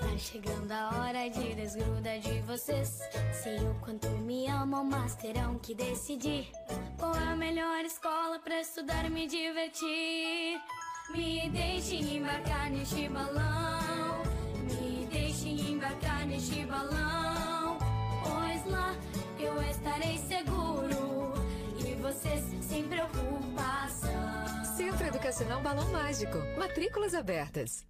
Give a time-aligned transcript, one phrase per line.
[0.00, 3.00] Está chegando a hora de desgruda de vocês.
[3.42, 6.50] Sei o quanto me amam, mas terão que decidir.
[6.98, 10.58] Qual é a melhor escola para estudar e me divertir?
[11.10, 14.22] Me deixe embarcar neste balão.
[14.64, 17.76] Me deixe embarcar neste balão.
[18.24, 18.96] Pois lá
[19.38, 21.34] eu estarei seguro.
[21.78, 24.64] E vocês sem preocupação.
[24.76, 26.38] Centro Educacional Balão Mágico.
[26.58, 27.89] Matrículas abertas.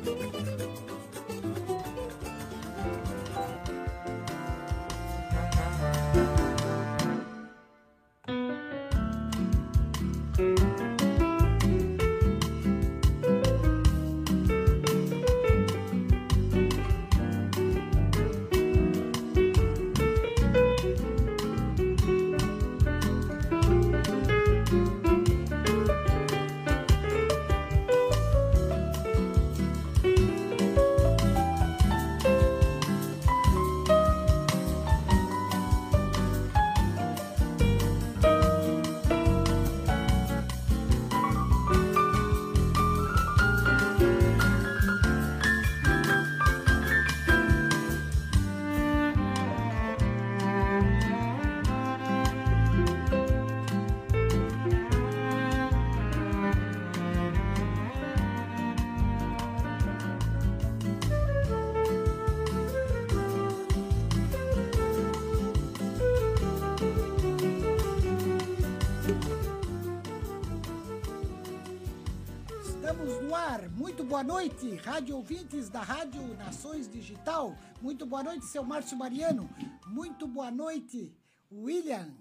[74.11, 77.57] Boa noite, rádio ouvintes da Rádio Nações Digital.
[77.81, 79.49] Muito boa noite, seu Márcio Mariano.
[79.87, 81.15] Muito boa noite,
[81.49, 82.13] William.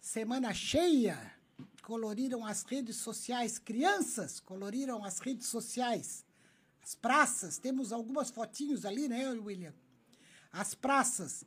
[0.00, 1.34] Semana cheia.
[1.82, 3.58] Coloriram as redes sociais.
[3.58, 6.24] Crianças coloriram as redes sociais.
[6.80, 7.58] As praças.
[7.58, 9.74] Temos algumas fotinhos ali, né, William?
[10.52, 11.44] As praças,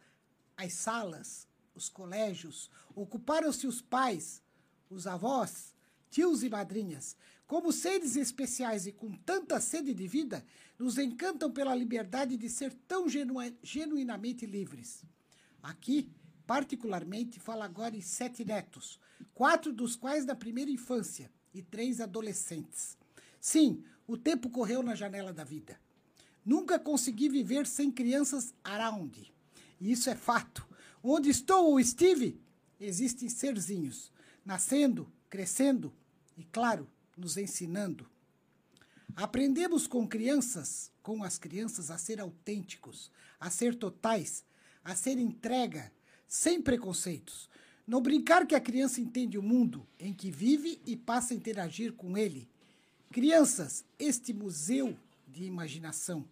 [0.57, 2.69] as salas, os colégios.
[2.93, 4.41] Ocuparam-se os pais,
[4.89, 5.73] os avós,
[6.11, 7.15] tios e madrinhas.
[7.47, 10.45] Como seres especiais e com tanta sede de vida,
[10.79, 15.03] nos encantam pela liberdade de ser tão genu genuinamente livres.
[15.61, 16.09] Aqui,
[16.47, 18.99] particularmente, fala agora em sete netos,
[19.33, 22.97] quatro dos quais da primeira infância e três adolescentes.
[23.39, 25.79] Sim, o tempo correu na janela da vida.
[26.45, 29.31] Nunca consegui viver sem crianças around.
[29.79, 30.67] E isso é fato.
[31.01, 32.39] Onde estou, o Steve,
[32.79, 34.11] existem serzinhos,
[34.45, 35.93] nascendo, crescendo
[36.37, 36.87] e, claro,
[37.17, 38.07] nos ensinando.
[39.15, 44.43] Aprendemos com crianças, com as crianças, a ser autênticos, a ser totais,
[44.83, 45.91] a ser entrega,
[46.27, 47.49] sem preconceitos.
[47.85, 51.93] No brincar que a criança entende o mundo em que vive e passa a interagir
[51.93, 52.49] com ele.
[53.11, 56.25] Crianças, este museu de imaginação.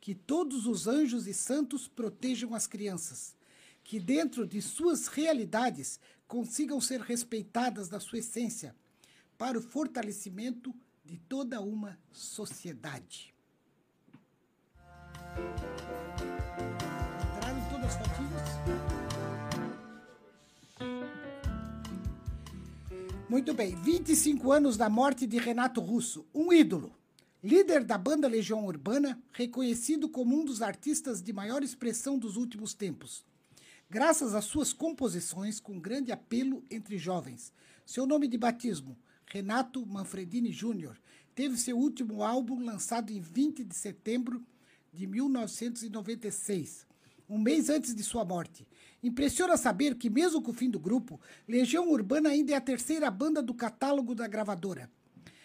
[0.00, 3.34] Que todos os anjos e santos protejam as crianças.
[3.82, 5.98] Que dentro de suas realidades
[6.28, 8.76] consigam ser respeitadas na sua essência
[9.38, 10.74] para o fortalecimento
[11.04, 13.32] de toda uma sociedade.
[17.36, 18.48] Entraram todas as fotinhas?
[23.28, 26.92] Muito bem, 25 anos da morte de Renato Russo, um ídolo.
[27.40, 32.74] Líder da banda Legião Urbana, reconhecido como um dos artistas de maior expressão dos últimos
[32.74, 33.24] tempos.
[33.88, 37.52] Graças às suas composições com grande apelo entre jovens.
[37.86, 38.98] Seu nome de batismo,
[39.30, 40.96] Renato Manfredini Jr.,
[41.34, 44.44] teve seu último álbum lançado em 20 de setembro
[44.92, 46.86] de 1996,
[47.28, 48.66] um mês antes de sua morte.
[49.02, 53.10] Impressiona saber que, mesmo com o fim do grupo, Legião Urbana ainda é a terceira
[53.10, 54.90] banda do catálogo da gravadora.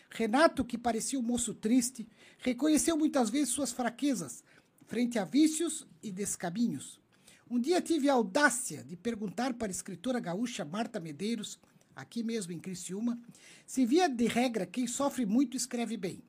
[0.09, 2.07] Renato, que parecia um moço triste,
[2.37, 4.43] reconheceu muitas vezes suas fraquezas
[4.87, 7.01] frente a vícios e descaminhos.
[7.49, 11.59] Um dia tive a audácia de perguntar para a escritora gaúcha Marta Medeiros
[11.95, 13.19] aqui mesmo em Criciúma,
[13.65, 16.23] se via de regra quem sofre muito escreve bem.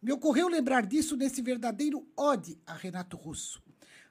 [0.00, 3.62] Me ocorreu lembrar disso nesse verdadeiro ode a Renato Russo.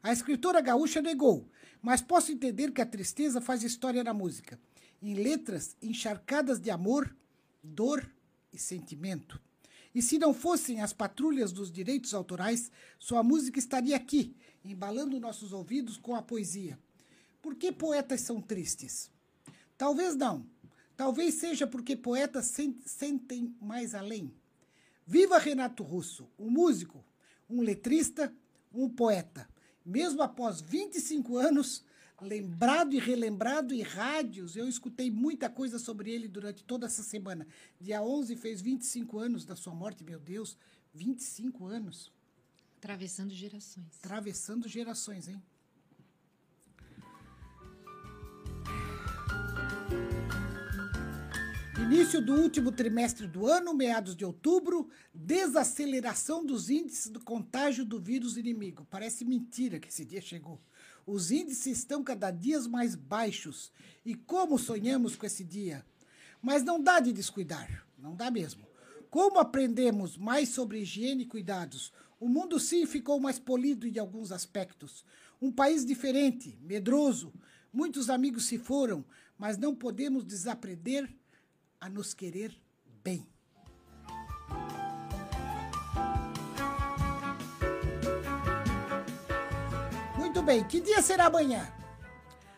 [0.02, 1.48] A escritora gaúcha negou,
[1.82, 4.60] mas posso entender que a tristeza faz história na música,
[5.02, 7.16] em letras encharcadas de amor,
[7.64, 8.10] dor
[8.52, 9.40] e sentimento.
[9.94, 14.36] E se não fossem as patrulhas dos direitos autorais, sua música estaria aqui,
[14.66, 16.80] embalando nossos ouvidos com a poesia.
[17.42, 19.12] Por que poetas são tristes?
[19.78, 20.48] Talvez não,
[20.96, 22.56] Talvez seja porque poetas
[22.86, 24.34] sentem mais além.
[25.06, 27.04] Viva Renato Russo, um músico,
[27.50, 28.34] um letrista,
[28.74, 29.48] um poeta.
[29.86, 31.84] Mesmo após 25 anos,
[32.22, 37.46] lembrado e relembrado em rádios, eu escutei muita coisa sobre ele durante toda essa semana.
[37.82, 40.58] Dia 11 fez 25 anos da sua morte, meu Deus,
[40.94, 42.12] 25 anos.
[42.78, 43.88] Atravessando gerações.
[44.00, 45.42] Atravessando gerações, hein?
[51.84, 58.00] Início do último trimestre do ano, meados de outubro, desaceleração dos índices do contágio do
[58.00, 58.88] vírus inimigo.
[58.90, 60.62] Parece mentira que esse dia chegou.
[61.06, 63.70] Os índices estão cada dia mais baixos.
[64.06, 65.86] E como sonhamos com esse dia?
[66.42, 68.66] Mas não dá de descuidar, não dá mesmo.
[69.10, 71.92] Como aprendemos mais sobre higiene e cuidados?
[72.18, 75.04] O mundo sim ficou mais polido em alguns aspectos.
[75.42, 77.34] Um país diferente, medroso.
[77.74, 79.04] Muitos amigos se foram,
[79.38, 81.14] mas não podemos desaprender
[81.84, 82.58] a nos querer
[83.04, 83.28] bem.
[90.18, 91.70] Muito bem, que dia será amanhã?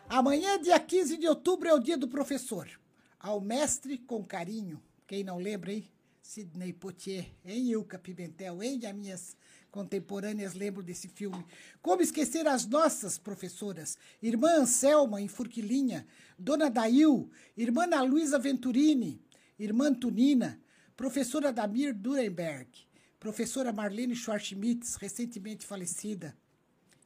[0.08, 2.70] Amanhã, dia 15 de outubro, é o dia do professor.
[3.18, 4.80] Ao mestre com carinho.
[5.08, 5.90] Quem não lembra, hein?
[6.22, 9.36] Sidney Poitier, em Ilka Pimentel, em as minhas
[9.70, 11.44] contemporâneas lembram desse filme.
[11.82, 13.96] Como esquecer as nossas professoras?
[14.22, 16.06] Irmã Anselma, em Furquilinha,
[16.38, 19.20] Dona Dail, Irmã Luísa Venturini,
[19.58, 20.60] Irmã Tunina,
[20.94, 22.68] Professora Damir Durenberg,
[23.18, 26.36] Professora Marlene Schwartzmitz, recentemente falecida,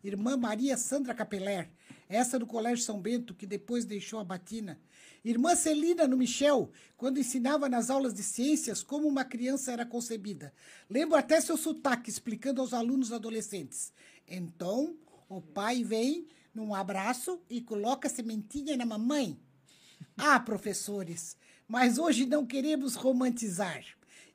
[0.02, 1.70] Irmã Maria Sandra Capeler,
[2.08, 4.80] essa do Colégio São Bento, que depois deixou a batina.
[5.24, 10.52] Irmã Celina no Michel, quando ensinava nas aulas de ciências como uma criança era concebida.
[10.88, 13.92] Lembro até seu sotaque explicando aos alunos adolescentes.
[14.26, 14.96] Então,
[15.28, 19.38] o pai vem num abraço e coloca a sementinha na mamãe.
[20.16, 21.36] Ah, professores,
[21.70, 23.84] mas hoje não queremos romantizar,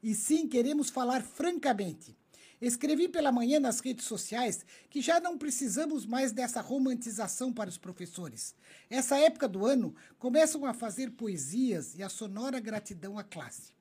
[0.01, 2.15] e sim queremos falar francamente.
[2.61, 7.77] Escrevi pela manhã nas redes sociais que já não precisamos mais dessa romantização para os
[7.77, 8.55] professores.
[8.89, 13.73] Essa época do ano começam a fazer poesias e a sonora gratidão à classe.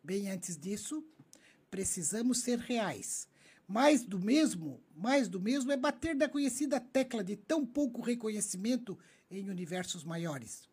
[0.00, 1.04] Bem antes disso,
[1.72, 3.26] precisamos ser reais.
[3.66, 8.96] Mais do mesmo, mais do mesmo é bater da conhecida tecla de tão pouco reconhecimento
[9.28, 10.70] em universos maiores.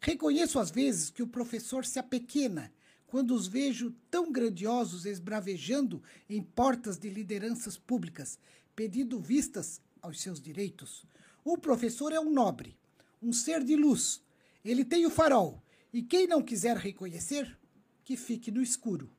[0.00, 2.72] Reconheço às vezes que o professor se apequena
[3.06, 8.38] quando os vejo tão grandiosos esbravejando em portas de lideranças públicas,
[8.76, 11.04] pedindo vistas aos seus direitos.
[11.44, 12.76] O professor é um nobre,
[13.20, 14.22] um ser de luz.
[14.64, 15.62] Ele tem o farol,
[15.92, 17.58] e quem não quiser reconhecer,
[18.04, 19.10] que fique no escuro.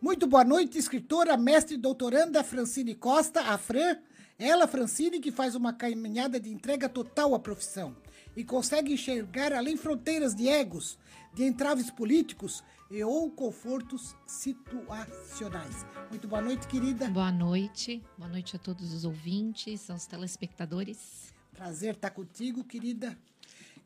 [0.00, 3.98] Muito boa noite, escritora, mestre doutoranda Francine Costa, a Fran.
[4.38, 7.96] Ela, Francine, que faz uma caminhada de entrega total à profissão
[8.36, 10.98] e consegue enxergar além fronteiras de egos,
[11.34, 15.86] de entraves políticos e ou confortos situacionais.
[16.10, 17.08] Muito boa noite, querida.
[17.08, 18.02] Boa noite.
[18.16, 21.34] Boa noite a todos os ouvintes, aos telespectadores.
[21.52, 23.18] Prazer estar contigo, querida.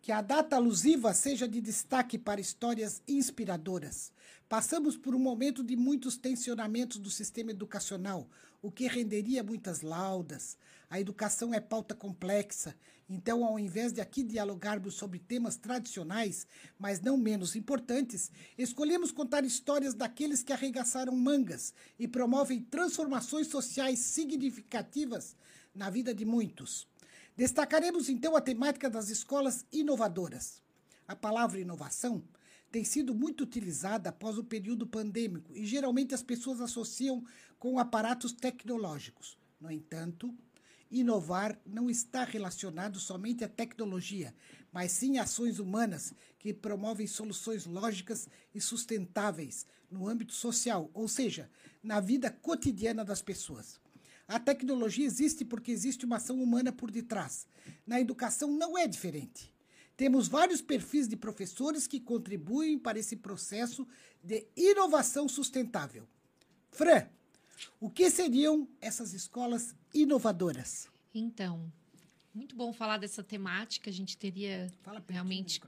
[0.00, 4.12] Que a data alusiva seja de destaque para histórias inspiradoras.
[4.48, 8.28] Passamos por um momento de muitos tensionamentos do sistema educacional,
[8.60, 10.58] o que renderia muitas laudas.
[10.90, 12.76] A educação é pauta complexa,
[13.14, 16.46] então, ao invés de aqui dialogarmos sobre temas tradicionais,
[16.78, 23.98] mas não menos importantes, escolhemos contar histórias daqueles que arregaçaram mangas e promovem transformações sociais
[23.98, 25.36] significativas
[25.74, 26.88] na vida de muitos.
[27.36, 30.62] Destacaremos então a temática das escolas inovadoras.
[31.06, 32.24] A palavra inovação
[32.70, 37.22] tem sido muito utilizada após o período pandêmico e geralmente as pessoas associam
[37.58, 39.36] com aparatos tecnológicos.
[39.60, 40.34] No entanto,
[40.92, 44.34] inovar não está relacionado somente à tecnologia,
[44.70, 51.50] mas sim ações humanas que promovem soluções lógicas e sustentáveis no âmbito social, ou seja,
[51.82, 53.80] na vida cotidiana das pessoas.
[54.28, 57.46] A tecnologia existe porque existe uma ação humana por detrás.
[57.86, 59.52] Na educação não é diferente.
[59.96, 63.86] Temos vários perfis de professores que contribuem para esse processo
[64.22, 66.08] de inovação sustentável.
[66.70, 67.06] Fran,
[67.80, 70.88] o que seriam essas escolas inovadoras?
[71.14, 71.70] Então,
[72.34, 73.90] muito bom falar dessa temática.
[73.90, 74.72] A gente teria
[75.08, 75.60] realmente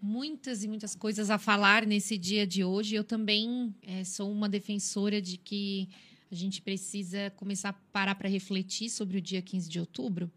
[0.00, 2.94] muitas e muitas coisas a falar nesse dia de hoje.
[2.94, 5.88] Eu também é, sou uma defensora de que
[6.30, 10.30] a gente precisa começar a parar para refletir sobre o dia 15 de outubro,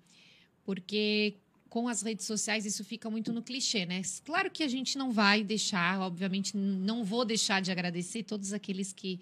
[0.63, 1.35] porque
[1.69, 4.01] com as redes sociais isso fica muito no clichê, né?
[4.25, 8.91] Claro que a gente não vai deixar, obviamente, não vou deixar de agradecer todos aqueles
[8.91, 9.19] que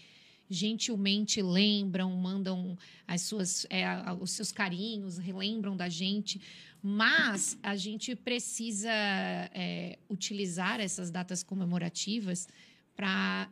[0.50, 3.86] gentilmente lembram, mandam as suas, é,
[4.20, 6.42] os seus carinhos, relembram da gente,
[6.82, 12.48] mas a gente precisa é, utilizar essas datas comemorativas
[12.96, 13.50] para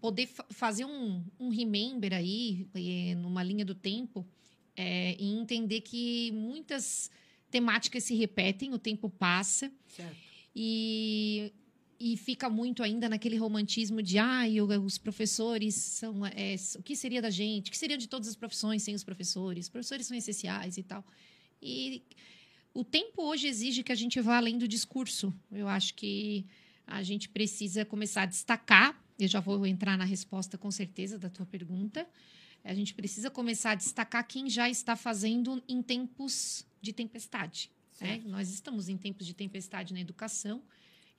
[0.00, 2.66] poder fazer um, um remember aí,
[3.16, 4.26] numa linha do tempo,
[4.74, 7.10] é, e entender que muitas
[7.50, 9.70] temáticas se repetem, o tempo passa.
[9.88, 10.16] Certo.
[10.56, 11.52] E
[12.04, 14.42] e fica muito ainda naquele romantismo de ah,
[14.84, 18.34] os professores são é, o que seria da gente, o que seria de todas as
[18.34, 19.66] profissões sem os professores?
[19.66, 21.06] Os professores são essenciais e tal.
[21.62, 22.02] E
[22.74, 25.32] o tempo hoje exige que a gente vá além do discurso.
[25.52, 26.44] Eu acho que
[26.88, 29.00] a gente precisa começar a destacar.
[29.16, 32.04] Eu já vou entrar na resposta com certeza da tua pergunta.
[32.64, 37.70] A gente precisa começar a destacar quem já está fazendo em tempos de tempestade.
[38.00, 38.20] Né?
[38.26, 40.60] Nós estamos em tempos de tempestade na educação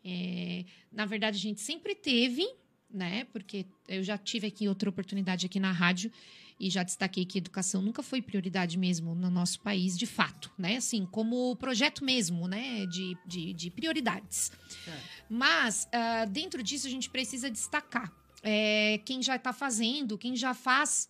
[0.03, 2.47] é, na verdade, a gente sempre teve,
[2.91, 3.25] né?
[3.25, 6.11] Porque eu já tive aqui outra oportunidade aqui na rádio
[6.59, 10.77] e já destaquei que educação nunca foi prioridade mesmo no nosso país, de fato, né?
[10.77, 12.85] Assim, como projeto mesmo, né?
[12.85, 14.51] De, de, de prioridades.
[14.87, 14.99] É.
[15.29, 20.53] Mas, uh, dentro disso, a gente precisa destacar é, quem já está fazendo, quem já
[20.53, 21.09] faz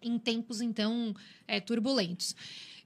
[0.00, 1.14] em tempos, então,
[1.46, 2.36] é, turbulentos.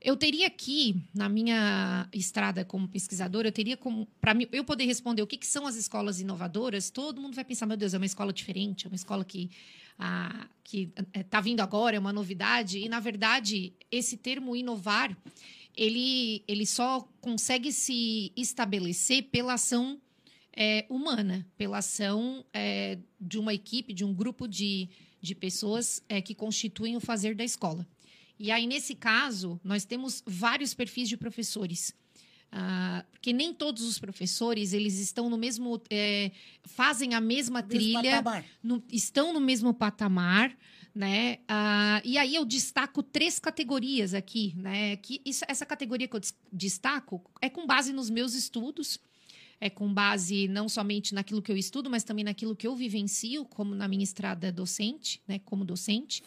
[0.05, 4.07] Eu teria aqui, na minha estrada como pesquisadora, eu teria como.
[4.21, 7.67] Para eu poder responder o que, que, são as escolas inovadoras, todo mundo vai pensar:
[7.67, 9.49] meu Deus, é uma escola diferente, é uma escola que
[9.99, 10.49] ah,
[11.15, 12.79] está vindo agora, é uma novidade.
[12.79, 15.17] E, na verdade, esse termo inovar,
[15.77, 20.01] ele, ele só consegue se estabelecer pela ação
[20.53, 24.89] é, humana, pela ação é, de uma equipe, de um grupo de,
[25.21, 27.87] de pessoas é, que constituem o fazer da escola.
[28.43, 31.95] E aí, nesse caso, nós temos vários perfis de professores.
[32.53, 36.33] Uh, porque nem todos os professores eles estão no mesmo é,
[36.65, 38.23] fazem a mesma trilha
[38.63, 40.55] no, estão no mesmo patamar
[40.95, 41.39] né?
[41.49, 44.97] Uh, e aí eu destaco três categorias aqui né?
[44.97, 46.21] Que isso, essa categoria que eu
[46.53, 49.01] destaco é com base nos meus estudos
[49.59, 53.47] é com base não somente naquilo que eu estudo mas também naquilo que eu vivencio
[53.47, 55.39] como na minha estrada docente né?
[55.39, 56.23] Como docente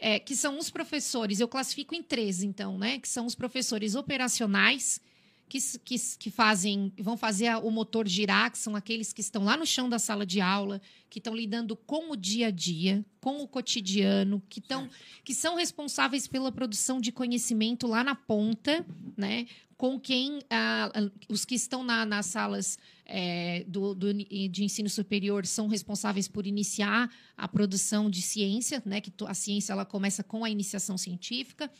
[0.00, 2.98] é, que são os professores, eu classifico em três, então, né?
[2.98, 5.00] Que são os professores operacionais,
[5.48, 9.56] que, que, que fazem, vão fazer o motor girar, que são aqueles que estão lá
[9.56, 13.42] no chão da sala de aula, que estão lidando com o dia a dia, com
[13.42, 14.88] o cotidiano, que, tão,
[15.24, 18.84] que são responsáveis pela produção de conhecimento lá na ponta,
[19.16, 19.46] né,
[19.78, 20.90] com quem ah,
[21.28, 26.48] os que estão na, nas salas é, do, do, de ensino superior são responsáveis por
[26.48, 31.70] iniciar a produção de ciência, né, que a ciência ela começa com a iniciação científica.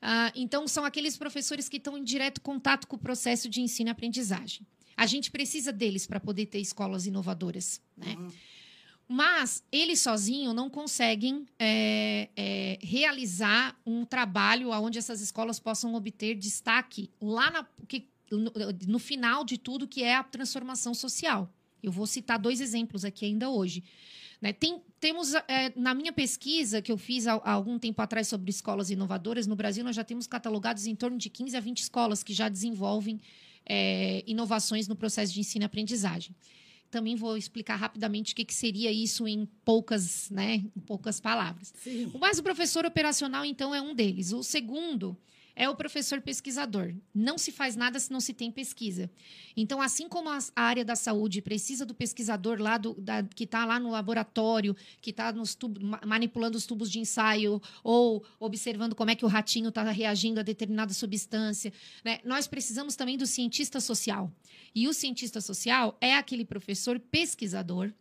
[0.00, 3.90] Ah, então, são aqueles professores que estão em direto contato com o processo de ensino
[3.90, 4.66] e aprendizagem.
[4.96, 7.82] A gente precisa deles para poder ter escolas inovadoras.
[7.94, 8.14] Né?
[8.18, 8.30] Uhum.
[9.08, 16.34] Mas eles sozinhos não conseguem é, é, realizar um trabalho onde essas escolas possam obter
[16.34, 18.52] destaque lá na, que, no,
[18.88, 21.52] no final de tudo, que é a transformação social.
[21.80, 23.84] Eu vou citar dois exemplos aqui ainda hoje.
[24.40, 24.52] Né?
[24.52, 28.50] Tem, temos, é, na minha pesquisa que eu fiz há, há, algum tempo atrás sobre
[28.50, 32.22] escolas inovadoras, no Brasil nós já temos catalogados em torno de 15 a 20 escolas
[32.22, 33.20] que já desenvolvem
[33.64, 36.34] é, inovações no processo de ensino e aprendizagem.
[36.90, 41.72] Também vou explicar rapidamente o que, que seria isso em poucas, né, em poucas palavras.
[41.82, 42.12] Sim.
[42.18, 44.32] Mas o professor operacional, então, é um deles.
[44.32, 45.16] O segundo
[45.56, 46.94] é o professor pesquisador.
[47.14, 49.10] Não se faz nada se não se tem pesquisa.
[49.56, 53.64] Então, assim como a área da saúde precisa do pesquisador lá do, da, que está
[53.64, 55.34] lá no laboratório, que está
[56.06, 60.42] manipulando os tubos de ensaio ou observando como é que o ratinho está reagindo a
[60.42, 61.72] determinada substância,
[62.04, 62.20] né?
[62.22, 64.30] nós precisamos também do cientista social.
[64.74, 67.92] E o cientista social é aquele professor pesquisador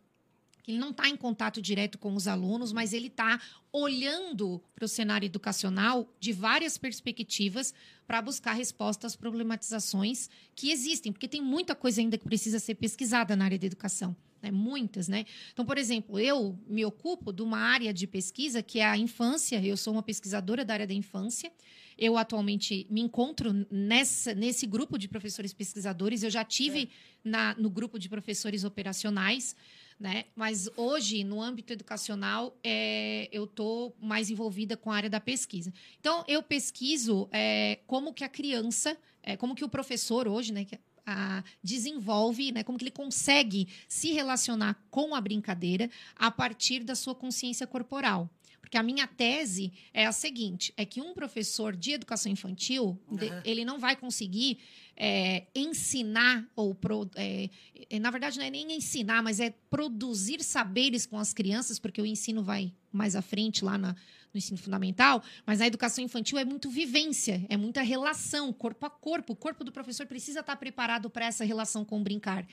[0.66, 3.40] que ele não está em contato direto com os alunos, mas ele está
[3.72, 7.72] olhando para o cenário educacional de várias perspectivas
[8.08, 12.74] para buscar respostas às problematizações que existem, porque tem muita coisa ainda que precisa ser
[12.74, 14.16] pesquisada na área da educação.
[14.42, 14.50] Né?
[14.50, 15.28] Muitas, né?
[15.54, 19.64] Então, por exemplo, eu me ocupo de uma área de pesquisa que é a infância,
[19.64, 21.52] eu sou uma pesquisadora da área da infância.
[21.96, 26.24] Eu atualmente me encontro nessa, nesse grupo de professores pesquisadores.
[26.24, 26.88] Eu já tive é.
[27.24, 29.56] na, no grupo de professores operacionais.
[29.98, 30.26] Né?
[30.36, 35.74] Mas hoje, no âmbito educacional, é, eu estou mais envolvida com a área da pesquisa.
[36.00, 40.66] Então, eu pesquiso é, como que a criança, é, como que o professor hoje, né,
[40.66, 46.84] que a, desenvolve, né, como que ele consegue se relacionar com a brincadeira a partir
[46.84, 48.30] da sua consciência corporal.
[48.66, 53.16] Porque a minha tese é a seguinte: é que um professor de educação infantil, uhum.
[53.16, 54.58] de, ele não vai conseguir
[54.98, 57.48] é, ensinar, ou pro, é,
[57.92, 62.02] é, na verdade não é nem ensinar, mas é produzir saberes com as crianças, porque
[62.02, 63.90] o ensino vai mais à frente lá na,
[64.34, 68.90] no ensino fundamental, mas na educação infantil é muito vivência, é muita relação, corpo a
[68.90, 69.34] corpo.
[69.34, 72.48] O corpo do professor precisa estar preparado para essa relação com o brincar.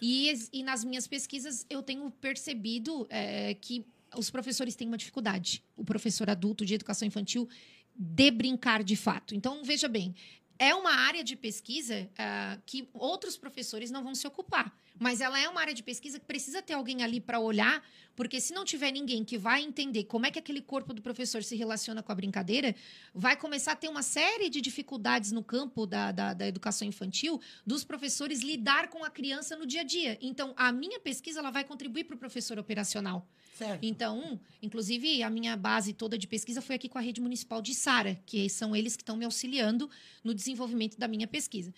[0.00, 3.84] E, e, nas minhas pesquisas eu tenho percebido é, que
[4.16, 7.48] os professores têm uma dificuldade, o professor adulto de educação infantil,
[7.94, 9.34] de brincar de fato.
[9.34, 10.14] Então, veja bem,
[10.60, 14.70] é uma área de pesquisa uh, que outros professores não vão se ocupar.
[14.98, 17.82] Mas ela é uma área de pesquisa que precisa ter alguém ali para olhar,
[18.14, 21.42] porque se não tiver ninguém que vai entender como é que aquele corpo do professor
[21.42, 22.76] se relaciona com a brincadeira,
[23.14, 27.40] vai começar a ter uma série de dificuldades no campo da, da, da educação infantil
[27.66, 30.18] dos professores lidar com a criança no dia a dia.
[30.20, 33.26] Então, a minha pesquisa ela vai contribuir para o professor operacional.
[33.60, 33.84] Certo.
[33.84, 37.74] Então, inclusive, a minha base toda de pesquisa foi aqui com a rede municipal de
[37.74, 39.90] Sara, que são eles que estão me auxiliando
[40.24, 41.70] no desenvolvimento da minha pesquisa.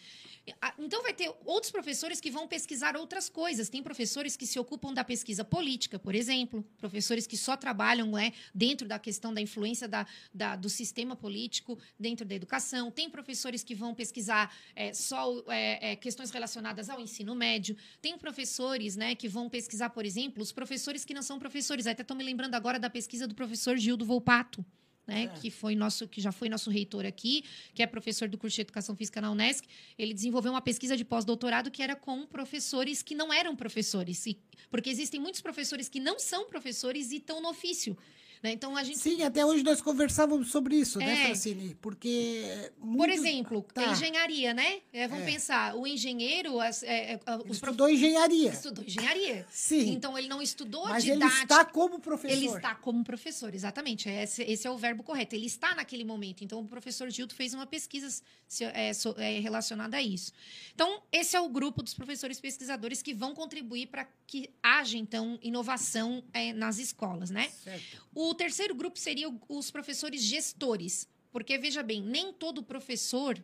[0.79, 3.69] Então, vai ter outros professores que vão pesquisar outras coisas.
[3.69, 8.33] Tem professores que se ocupam da pesquisa política, por exemplo, professores que só trabalham é,
[8.53, 12.91] dentro da questão da influência da, da do sistema político dentro da educação.
[12.91, 17.77] Tem professores que vão pesquisar é, só é, é, questões relacionadas ao ensino médio.
[18.01, 21.72] Tem professores né, que vão pesquisar, por exemplo, os professores que não são professores.
[21.81, 24.65] Até estou me lembrando agora da pesquisa do professor Gildo Volpato
[25.07, 25.29] né, é.
[25.41, 28.63] que foi nosso, que já foi nosso reitor aqui, que é professor do curso de
[28.63, 29.67] Educação Física na Unesc,
[29.99, 34.39] ele desenvolveu uma pesquisa de pós-doutorado que era com professores que não eram professores, e,
[34.71, 37.97] porque existem muitos professores que não são professores e estão no ofício.
[38.43, 38.51] Né?
[38.53, 38.99] Então a gente.
[38.99, 41.15] Sim, até hoje nós conversávamos sobre isso, né, é.
[41.15, 41.77] né, Francine?
[41.81, 42.73] Porque.
[42.81, 42.99] Muito...
[42.99, 43.93] Por exemplo, tá.
[43.93, 44.81] engenharia, né?
[44.93, 45.31] É, vamos é.
[45.31, 46.61] pensar, o engenheiro.
[46.61, 47.93] As, é, é os estudou prof...
[47.93, 48.51] engenharia.
[48.51, 49.47] Estudou engenharia.
[49.49, 49.93] Sim.
[49.93, 51.27] Então ele não estudou Mas didática.
[51.27, 52.37] ele está como professor.
[52.37, 54.09] Ele está como professor, exatamente.
[54.09, 55.37] Esse, esse, é o verbo correto.
[55.37, 56.43] Ele está naquele momento.
[56.43, 58.09] Então o professor Gildo fez uma pesquisa
[58.61, 60.33] é, é, relacionada a isso.
[60.75, 65.39] Então, esse é o grupo dos professores pesquisadores que vão contribuir para que haja, então,
[65.43, 66.25] inovação
[66.57, 67.51] nas escolas, né?
[67.63, 68.03] Certo.
[68.15, 73.43] O terceiro grupo seria os professores gestores, porque veja bem, nem todo professor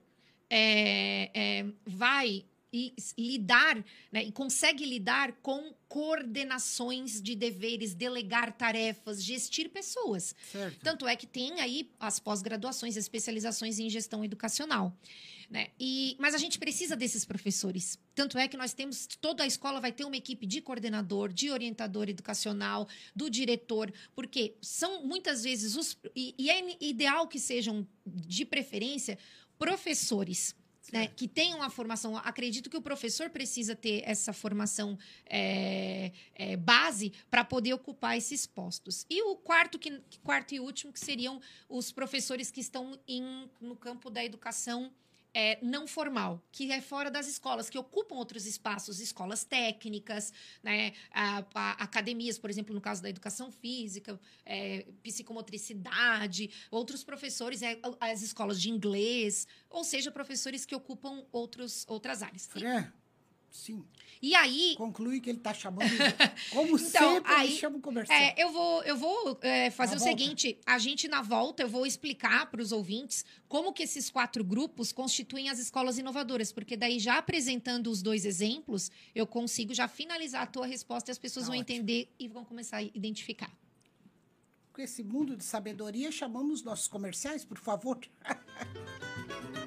[0.51, 9.25] é, é, vai e lidar né, e consegue lidar com coordenações de deveres, delegar tarefas,
[9.25, 10.35] gestir pessoas.
[10.53, 10.79] Certo.
[10.81, 14.95] Tanto é que tem aí as pós-graduações, especializações em gestão educacional.
[15.51, 15.69] Né?
[15.81, 17.99] E, mas a gente precisa desses professores.
[18.15, 21.51] Tanto é que nós temos, toda a escola vai ter uma equipe de coordenador, de
[21.51, 25.97] orientador educacional, do diretor, porque são muitas vezes os.
[26.15, 29.19] E, e é ideal que sejam, de preferência,
[29.59, 30.55] professores
[30.93, 32.17] né, que tenham a formação.
[32.19, 38.47] Acredito que o professor precisa ter essa formação é, é, base para poder ocupar esses
[38.47, 39.07] postos.
[39.09, 43.77] E o quarto, que, quarto e último, que seriam os professores que estão em, no
[43.77, 44.93] campo da educação
[45.35, 50.93] é, não formal, que é fora das escolas, que ocupam outros espaços, escolas técnicas, né,
[51.11, 57.79] a, a, academias, por exemplo, no caso da educação física, é, psicomotricidade, outros professores, é,
[58.01, 62.49] as escolas de inglês, ou seja, professores que ocupam outros, outras áreas.
[62.57, 62.91] É,
[63.51, 63.85] sim.
[64.21, 64.75] E aí.
[64.77, 65.89] Conclui que ele está chamando.
[66.51, 68.19] Como então, sempre, aí, ele chama o comercial.
[68.19, 70.19] É, eu vou, eu vou é, fazer na o volta.
[70.19, 74.45] seguinte: a gente, na volta, eu vou explicar para os ouvintes como que esses quatro
[74.45, 76.53] grupos constituem as escolas inovadoras.
[76.53, 81.13] Porque daí, já apresentando os dois exemplos, eu consigo já finalizar a tua resposta e
[81.13, 81.77] as pessoas tá vão ótimo.
[81.77, 83.51] entender e vão começar a identificar.
[84.73, 87.99] Com esse mundo de sabedoria, chamamos nossos comerciais, por favor.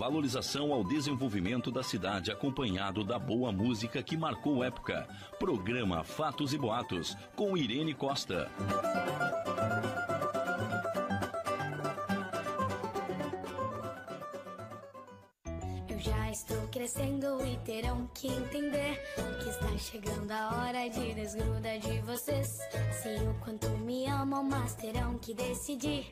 [0.00, 5.06] valorização ao desenvolvimento da cidade acompanhado da boa música que marcou época.
[5.38, 8.50] Programa Fatos e Boatos, com Irene Costa.
[16.30, 19.02] estou crescendo e terão que entender
[19.42, 22.60] que está chegando a hora de desgrudar de vocês.
[23.02, 26.10] Sei o quanto me amam, mas terão que decidir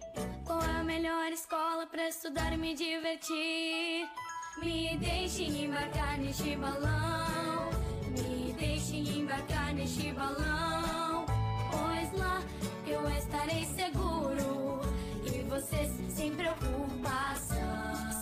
[0.89, 4.09] melhor escola para estudar e me divertir.
[4.57, 7.69] Me deixem embarcar neste balão,
[8.07, 11.27] me deixem embarcar neste balão,
[11.71, 12.41] pois lá
[12.87, 14.81] eu estarei seguro
[15.27, 17.59] e vocês sem preocupação.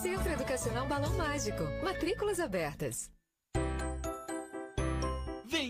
[0.02, 1.62] Centro Educacional Balão Mágico.
[1.84, 3.15] Matrículas abertas.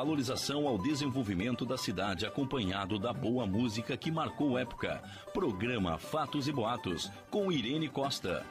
[0.00, 5.02] Valorização ao desenvolvimento da cidade acompanhado da boa música que marcou época.
[5.34, 8.42] Programa Fatos e Boatos, com Irene Costa.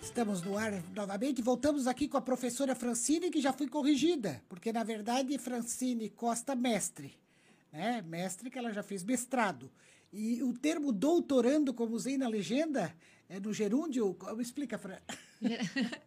[0.00, 1.42] Estamos no ar novamente.
[1.42, 6.54] Voltamos aqui com a professora Francine, que já foi corrigida, porque na verdade Francine Costa,
[6.54, 7.18] mestre,
[7.72, 8.00] né?
[8.06, 9.68] Mestre que ela já fez mestrado.
[10.16, 12.94] E o termo doutorando, como usei na legenda,
[13.28, 14.14] é no gerúndio?
[14.14, 14.98] Como explica, Fran?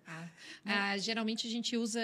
[0.07, 0.29] ah,
[0.65, 1.99] ah, geralmente a gente usa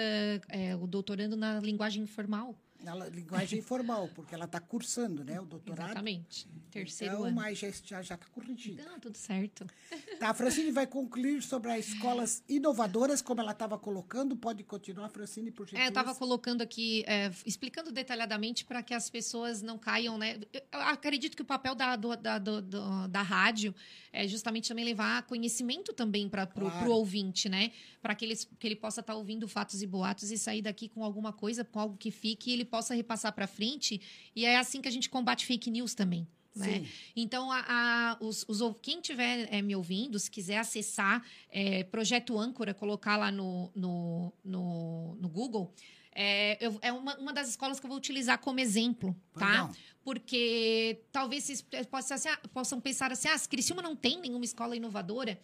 [0.50, 2.54] é, o doutorando na linguagem informal.
[2.84, 5.40] Na linguagem informal, porque ela está cursando, né?
[5.40, 5.88] O doutorado.
[5.88, 6.46] Exatamente.
[6.70, 7.36] Terceiro então, ano.
[7.36, 8.82] mas já está já, tá corrigido.
[8.84, 9.66] Não, tudo certo.
[10.18, 14.36] Tá, a Francine vai concluir sobre as escolas inovadoras, como ela estava colocando.
[14.36, 15.84] Pode continuar, Francine, por gentileza.
[15.84, 20.40] É, eu estava colocando aqui, é, explicando detalhadamente para que as pessoas não caiam, né?
[20.52, 23.74] Eu acredito que o papel da, do, da, do, do, da rádio
[24.12, 26.92] é justamente também levar conhecimento também para o claro.
[26.92, 27.72] ouvinte, né?
[28.00, 31.04] Para que, que ele possa estar tá ouvindo fatos e boatos e sair daqui com
[31.04, 34.00] alguma coisa, com algo que fique e ele possa repassar para frente.
[34.34, 36.26] E é assim que a gente combate fake news também.
[36.56, 36.86] Né?
[37.14, 42.38] Então, a, a, os, os, quem estiver é, me ouvindo, se quiser acessar é, Projeto
[42.38, 45.72] Âncora, colocar lá no, no, no, no Google,
[46.12, 49.70] é, eu, é uma, uma das escolas que eu vou utilizar como exemplo, tá?
[50.04, 54.76] Porque talvez vocês possam, assim, ah, possam pensar assim, ah, Criciúma não tem nenhuma escola
[54.76, 55.40] inovadora.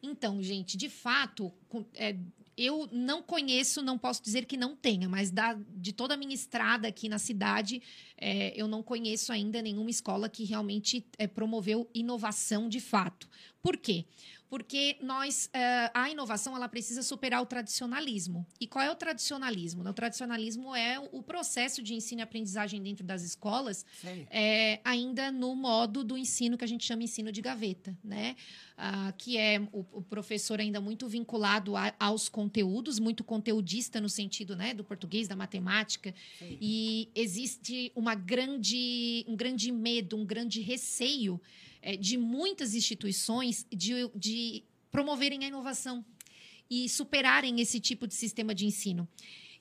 [0.00, 1.52] Então, gente, de fato,
[1.94, 2.16] é,
[2.56, 6.34] eu não conheço, não posso dizer que não tenha, mas da, de toda a minha
[6.34, 7.82] estrada aqui na cidade,
[8.16, 13.28] é, eu não conheço ainda nenhuma escola que realmente é, promoveu inovação de fato.
[13.62, 14.04] Por quê?
[14.54, 18.46] porque nós uh, a inovação ela precisa superar o tradicionalismo.
[18.60, 19.82] E qual é o tradicionalismo?
[19.82, 23.84] O tradicionalismo é o processo de ensino e aprendizagem dentro das escolas,
[24.30, 28.36] é, ainda no modo do ensino que a gente chama ensino de gaveta, né?
[28.76, 34.08] Uh, que é o, o, professor ainda muito vinculado a, aos conteúdos, muito conteudista no
[34.08, 36.12] sentido né, do português, da matemática.
[36.40, 36.58] Sim.
[36.60, 41.40] E existe uma grande, um grande medo, um grande receio
[41.80, 46.04] é, de muitas instituições de, de promoverem a inovação
[46.68, 49.08] e superarem esse tipo de sistema de ensino.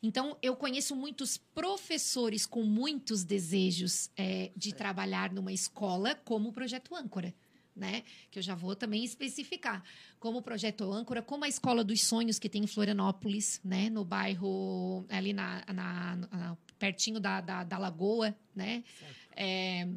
[0.02, 6.54] Então, eu conheço muitos professores com muitos desejos é, de trabalhar numa escola, como o
[6.54, 7.34] Projeto Âncora.
[7.76, 8.04] Né?
[8.30, 9.84] Que eu já vou também especificar.
[10.20, 13.90] Como o Projeto Âncora, como a Escola dos Sonhos, que tem em Florianópolis, né?
[13.90, 18.84] No bairro, ali na, na, na pertinho da, da, da, Lagoa, né?
[19.36, 19.88] É,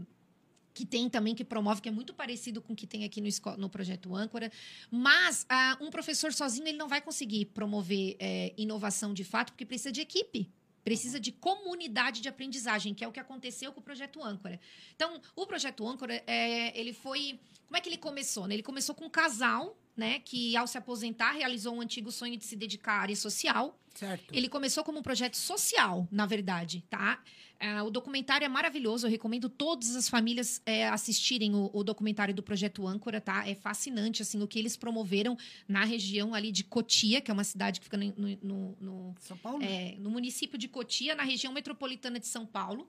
[0.73, 3.29] que tem também, que promove, que é muito parecido com o que tem aqui no,
[3.57, 4.53] no projeto Âncora.
[4.91, 9.65] Mas ah, um professor sozinho ele não vai conseguir promover é, inovação de fato, porque
[9.65, 10.51] precisa de equipe.
[10.87, 14.61] Precisa de comunidade de aprendizagem, que é o que aconteceu com o projeto Âncora.
[14.95, 17.41] Então, o projeto Âncora, é, ele foi.
[17.67, 18.47] Como é que ele começou?
[18.47, 18.55] Né?
[18.55, 20.21] Ele começou com um casal, né?
[20.21, 23.77] Que ao se aposentar realizou um antigo sonho de se dedicar à área social.
[23.97, 24.35] Certo.
[24.35, 27.19] Ele começou como um projeto social, na verdade, tá?
[27.59, 32.35] É, o documentário é maravilhoso, eu recomendo todas as famílias é, assistirem o, o, documentário
[32.35, 33.49] do Projeto Âncora, tá?
[33.49, 37.45] É fascinante, assim, o que eles promoveram na região ali de Cotia, que é uma
[37.45, 38.13] cidade que fica no...
[38.43, 39.63] no, no São Paulo?
[39.63, 42.87] É, no município de Cotia, na região metropolitana de São Paulo.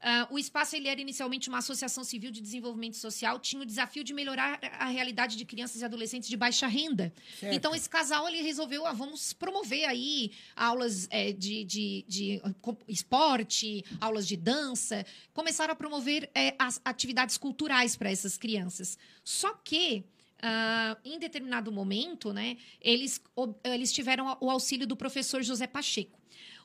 [0.00, 4.02] Uh, o espaço ele era inicialmente uma associação civil de desenvolvimento social, tinha o desafio
[4.02, 7.12] de melhorar a realidade de crianças e adolescentes de baixa renda.
[7.38, 7.54] Certo.
[7.54, 12.42] Então, esse casal ele resolveu, ah, vamos promover aí aulas é, de, de, de,
[12.88, 18.98] esporte, aulas de dança, começaram a promover é, as atividades culturais para essas crianças.
[19.22, 20.04] Só que
[20.40, 23.20] Uh, em determinado momento, né, eles,
[23.62, 26.18] eles tiveram o auxílio do professor José Pacheco.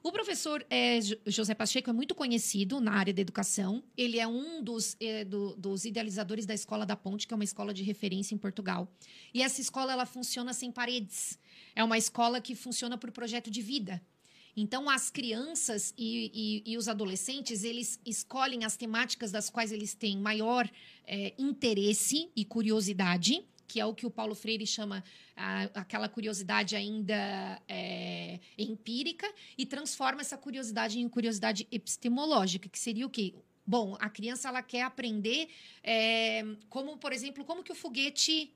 [0.05, 3.83] O professor é, José Pacheco é muito conhecido na área da educação.
[3.97, 7.43] Ele é um dos, é, do, dos idealizadores da Escola da Ponte, que é uma
[7.43, 8.87] escola de referência em Portugal.
[9.33, 11.39] E essa escola ela funciona sem paredes.
[11.75, 13.99] É uma escola que funciona por projeto de vida.
[14.55, 19.95] Então, as crianças e, e, e, os adolescentes, eles escolhem as temáticas das quais eles
[19.95, 20.69] têm maior
[21.07, 25.03] é, interesse e curiosidade que é o que o Paulo Freire chama
[25.35, 33.05] a, aquela curiosidade ainda é, empírica, e transforma essa curiosidade em curiosidade epistemológica, que seria
[33.05, 33.33] o quê?
[33.67, 35.49] Bom, a criança ela quer aprender
[35.83, 38.53] é, como, por exemplo, como que o foguete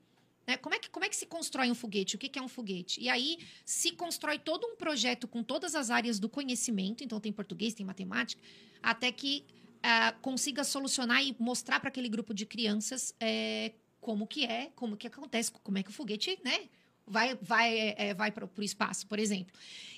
[0.49, 0.57] né?
[0.57, 2.15] como, é que, como é que se constrói um foguete?
[2.15, 2.99] O que, que é um foguete?
[2.99, 7.31] E aí se constrói todo um projeto com todas as áreas do conhecimento, então tem
[7.31, 8.41] português, tem matemática,
[8.81, 9.45] até que
[9.77, 14.97] uh, consiga solucionar e mostrar para aquele grupo de crianças é, como que é, como
[14.97, 16.69] que acontece, como é que o foguete, né?
[17.05, 19.51] Vai, vai, é, vai para o espaço, por exemplo.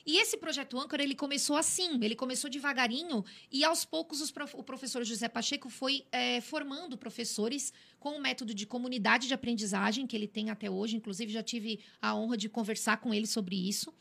[0.05, 4.63] E esse projeto Âncora, ele começou assim, ele começou devagarinho e aos poucos prof, o
[4.63, 10.07] professor José Pacheco foi é, formando professores com o um método de comunidade de aprendizagem
[10.07, 10.95] que ele tem até hoje.
[10.95, 13.93] Inclusive, já tive a honra de conversar com ele sobre isso.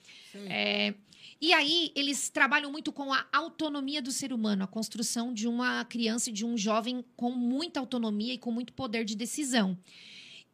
[0.49, 0.95] É,
[1.40, 5.83] e aí, eles trabalham muito com a autonomia do ser humano, a construção de uma
[5.87, 9.79] criança e de um jovem com muita autonomia e com muito poder de decisão.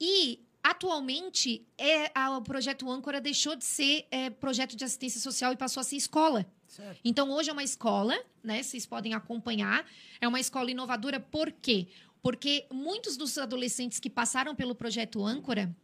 [0.01, 5.53] E atualmente é a, o projeto Âncora deixou de ser é, projeto de assistência social
[5.53, 6.47] e passou a ser escola.
[6.69, 7.01] Certo.
[7.05, 8.63] Então hoje é uma escola, né?
[8.63, 9.85] Vocês podem acompanhar.
[10.21, 11.89] É uma escola inovadora, por quê?
[12.23, 15.75] Porque muitos dos adolescentes que passaram pelo projeto Âncora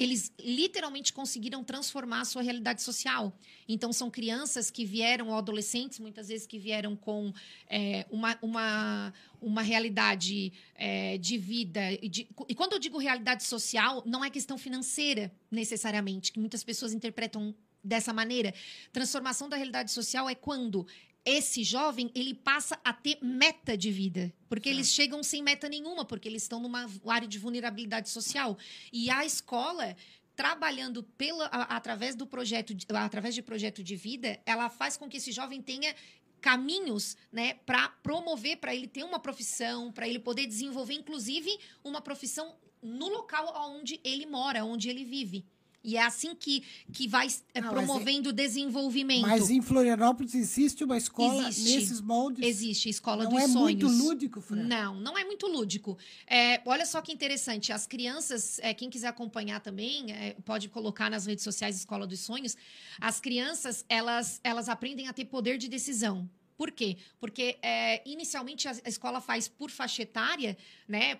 [0.00, 3.38] eles literalmente conseguiram transformar a sua realidade social.
[3.68, 7.34] Então, são crianças que vieram, ou adolescentes, muitas vezes, que vieram com
[7.68, 11.82] é, uma, uma, uma realidade é, de vida.
[11.98, 16.94] De, e quando eu digo realidade social, não é questão financeira, necessariamente, que muitas pessoas
[16.94, 18.54] interpretam dessa maneira.
[18.94, 20.86] Transformação da realidade social é quando
[21.24, 26.04] esse jovem ele passa a ter meta de vida, porque eles chegam sem meta nenhuma,
[26.04, 28.56] porque eles estão numa área de vulnerabilidade social.
[28.92, 29.96] E a escola
[30.34, 35.32] trabalhando pela, através do projeto, através de projeto de vida, ela faz com que esse
[35.32, 35.94] jovem tenha
[36.40, 41.50] caminhos, né, para promover, para ele ter uma profissão, para ele poder desenvolver, inclusive,
[41.84, 45.44] uma profissão no local onde ele mora, onde ele vive.
[45.82, 46.62] E é assim que,
[46.92, 49.22] que vai é, Não, promovendo o desenvolvimento.
[49.22, 52.46] Mas em Florianópolis existe uma escola existe, nesses moldes?
[52.46, 53.54] Existe, Escola não dos é Sonhos.
[53.54, 54.62] Não é muito lúdico, Fran?
[54.62, 55.96] Não, não é muito lúdico.
[56.26, 61.10] É, olha só que interessante, as crianças, é, quem quiser acompanhar também, é, pode colocar
[61.10, 62.56] nas redes sociais Escola dos Sonhos,
[63.00, 66.28] as crianças, elas, elas aprendem a ter poder de decisão.
[66.60, 66.98] Por quê?
[67.18, 71.18] Porque é, inicialmente a, escola faz por faixa etária, né?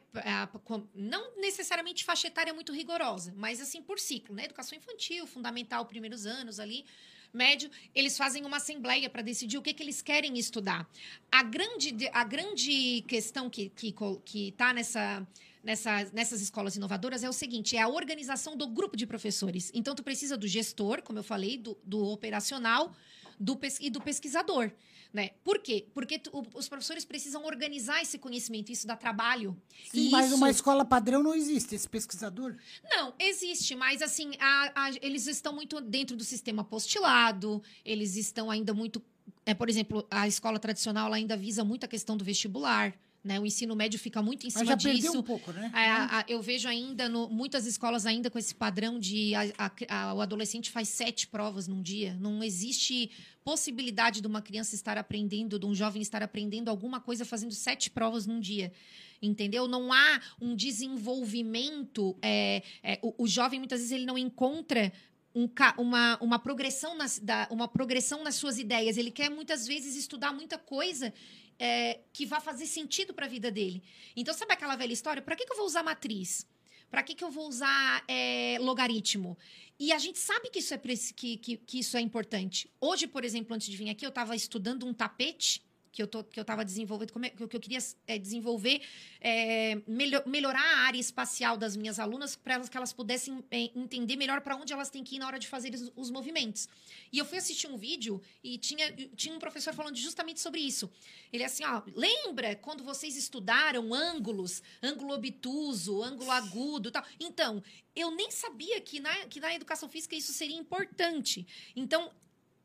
[0.94, 4.44] não necessariamente faixa etária muito rigorosa, mas assim por ciclo, né?
[4.44, 6.84] Educação infantil, fundamental, primeiros anos ali
[7.32, 10.86] médio, eles fazem uma assembleia para decidir o que, que eles querem estudar.
[11.32, 15.26] A grande, a grande questão que está que, que tá nessa,
[15.64, 19.70] nessa, nessas escolas inovadoras é o seguinte: é a organização do grupo de professores.
[19.72, 22.94] Então, tu precisa do gestor, como eu falei, do, do operacional
[23.40, 24.70] do, e do pesquisador.
[25.12, 25.30] Né?
[25.42, 25.86] Por quê?
[25.92, 29.60] Porque tu, os professores precisam organizar esse conhecimento, isso dá trabalho.
[29.90, 30.36] Sim, e mas isso...
[30.36, 32.54] uma escola padrão não existe, esse pesquisador?
[32.84, 38.50] Não, existe, mas assim, a, a, eles estão muito dentro do sistema postilado, eles estão
[38.50, 39.02] ainda muito.
[39.44, 42.94] É, por exemplo, a escola tradicional ainda visa muito a questão do vestibular.
[43.22, 43.38] Né?
[43.38, 45.18] O ensino médio fica muito em cima Mas já disso.
[45.18, 45.70] Um pouco, né?
[45.74, 50.22] A, a, eu vejo ainda no, muitas escolas ainda com esse padrão de a, o
[50.22, 52.16] adolescente faz sete provas num dia.
[52.18, 53.10] Não existe
[53.44, 57.90] possibilidade de uma criança estar aprendendo, de um jovem estar aprendendo alguma coisa fazendo sete
[57.90, 58.72] provas num dia.
[59.20, 59.68] Entendeu?
[59.68, 62.16] Não há um desenvolvimento.
[62.22, 64.90] É, é, o, o jovem muitas vezes ele não encontra
[65.34, 68.96] um, uma, uma, progressão nas, da, uma progressão nas suas ideias.
[68.96, 71.12] Ele quer muitas vezes estudar muita coisa
[71.60, 73.82] é, que vá fazer sentido para a vida dele.
[74.16, 75.20] Então, sabe aquela velha história?
[75.20, 76.46] Para que, que eu vou usar matriz?
[76.90, 79.36] Para que, que eu vou usar é, logaritmo?
[79.78, 82.68] E a gente sabe que isso, é, que, que, que isso é importante.
[82.80, 85.62] Hoje, por exemplo, antes de vir aqui, eu estava estudando um tapete
[85.92, 88.80] que eu tô, que eu estava desenvolvendo, como é, que eu queria é, desenvolver,
[89.20, 93.70] é, melhor, melhorar a área espacial das minhas alunas para elas que elas pudessem é,
[93.74, 96.68] entender melhor para onde elas têm que ir na hora de fazer os, os, movimentos.
[97.12, 100.90] E eu fui assistir um vídeo e tinha, tinha um professor falando justamente sobre isso.
[101.32, 107.04] Ele é assim, ó, lembra quando vocês estudaram ângulos, ângulo obtuso, ângulo agudo, tal.
[107.18, 107.62] Então,
[107.94, 111.46] eu nem sabia que na, que na educação física isso seria importante.
[111.74, 112.12] Então,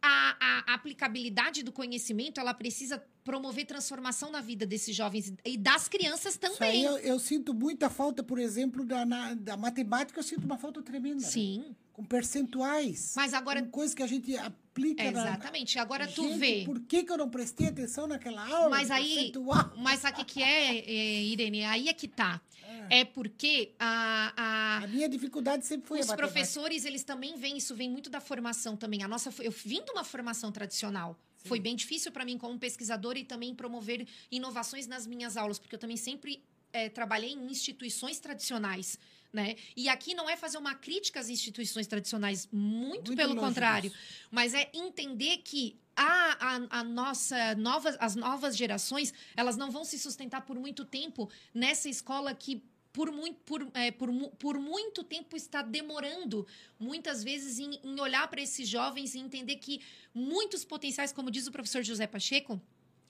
[0.06, 5.88] a, a, aplicabilidade do conhecimento ela precisa promover transformação na vida desses jovens e das
[5.88, 6.84] crianças também.
[6.84, 10.82] Eu, eu, sinto muita falta, por exemplo, da, na, da matemática, eu sinto uma falta
[10.82, 11.22] tremenda.
[11.22, 11.28] Né?
[11.28, 11.60] Sim.
[11.60, 11.76] Né?
[11.91, 13.13] Com percentuais.
[13.15, 13.62] Mas agora.
[13.63, 15.02] Com coisas que a gente aplica.
[15.02, 15.76] É, exatamente.
[15.78, 16.63] Na, agora tu gente, vê.
[16.65, 18.70] Por que, que eu não prestei atenção naquela aula?
[18.70, 19.32] Mas aí.
[19.78, 21.63] Mas sabe o que, que é, é, Irene?
[21.63, 22.41] Aí é que tá.
[22.89, 27.76] É, porque a, a, a, minha dificuldade sempre foi os professores eles também vêm isso
[27.76, 31.76] vem muito da formação também a nossa eu vim de uma formação tradicional foi bem
[31.76, 35.95] difícil para mim como pesquisadora e também promover inovações nas minhas aulas, porque eu também
[35.95, 36.43] sempre
[36.74, 39.00] é, trabalhei em instituições tradicionais.
[39.32, 39.56] Né?
[39.76, 44.02] E aqui não é fazer uma crítica às instituições tradicionais, muito, muito pelo contrário, disso.
[44.32, 49.84] mas é entender que a, a, a, nossa nova, as novas gerações elas não vão
[49.84, 52.63] se sustentar por muito tempo nessa escola que
[52.95, 56.47] por muito, por, é, por, por muito tempo está demorando,
[56.79, 59.81] muitas vezes, em, em olhar para esses jovens e entender que
[60.13, 62.53] muitos potenciais, como diz o professor José Pacheco,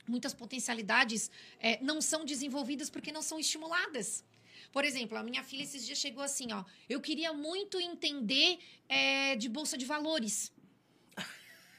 [0.08, 4.24] muitas potencialidades é, não são desenvolvidas porque não são estimuladas.
[4.72, 6.64] Por exemplo, a minha filha esses dias chegou assim, ó.
[6.90, 8.58] Eu queria muito entender
[8.90, 10.52] é, de bolsa de valores.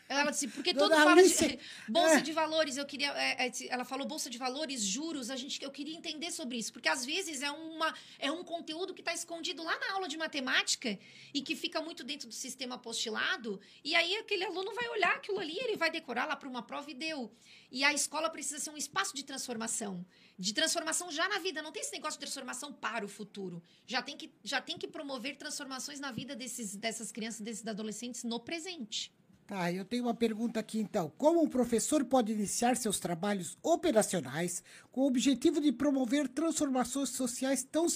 [0.09, 2.21] Ela disse, porque todo Dona fala Alice, de bolsa é.
[2.21, 3.11] de valores, eu queria.
[3.13, 6.73] É, é, ela falou bolsa de valores, juros, a gente, eu queria entender sobre isso.
[6.73, 10.17] Porque às vezes é, uma, é um conteúdo que está escondido lá na aula de
[10.17, 10.97] matemática
[11.35, 13.61] e que fica muito dentro do sistema apostilado.
[13.83, 16.89] E aí aquele aluno vai olhar aquilo ali, ele vai decorar lá para uma prova
[16.89, 17.33] e deu.
[17.71, 20.07] E a escola precisa ser um espaço de transformação.
[20.39, 21.63] De transformação já na vida.
[21.63, 23.61] Não tem esse negócio de transformação para o futuro.
[23.87, 28.23] Já tem que, já tem que promover transformações na vida desses, dessas crianças, desses adolescentes
[28.23, 29.16] no presente.
[29.47, 31.13] Tá, eu tenho uma pergunta aqui então.
[31.17, 37.63] Como um professor pode iniciar seus trabalhos operacionais com o objetivo de promover transformações sociais
[37.63, 37.87] tão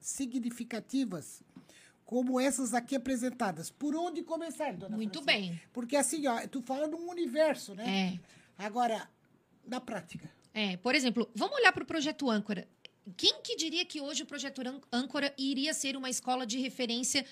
[0.00, 1.42] significativas
[2.04, 3.70] como essas aqui apresentadas.
[3.70, 5.48] Por onde começar, dona Muito Francine?
[5.50, 5.60] bem.
[5.72, 8.18] Porque assim, ó, tu fala num universo, né?
[8.58, 8.64] É.
[8.64, 9.08] Agora,
[9.66, 10.28] na prática.
[10.52, 12.66] É, por exemplo, vamos olhar para o projeto Âncora.
[13.16, 17.24] Quem que diria que hoje o projeto Ân- Âncora iria ser uma escola de referência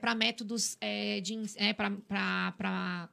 [0.00, 3.08] para métodos é, de é, para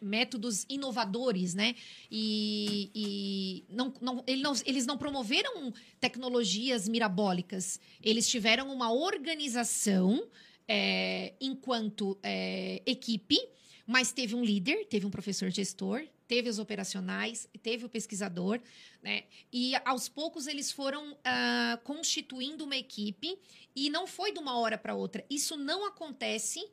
[0.00, 1.74] métodos inovadores, né?
[2.10, 7.80] E, e não, não, ele não- eles não promoveram tecnologias mirabólicas.
[8.02, 10.26] Eles tiveram uma organização
[10.68, 13.36] é, enquanto é, equipe,
[13.86, 18.60] mas teve um líder, teve um professor gestor, teve os operacionais, teve o pesquisador,
[19.02, 19.24] né?
[19.52, 23.36] E aos poucos eles foram ah, constituindo uma equipe
[23.74, 25.26] e não foi de uma hora para outra.
[25.28, 26.64] Isso não acontece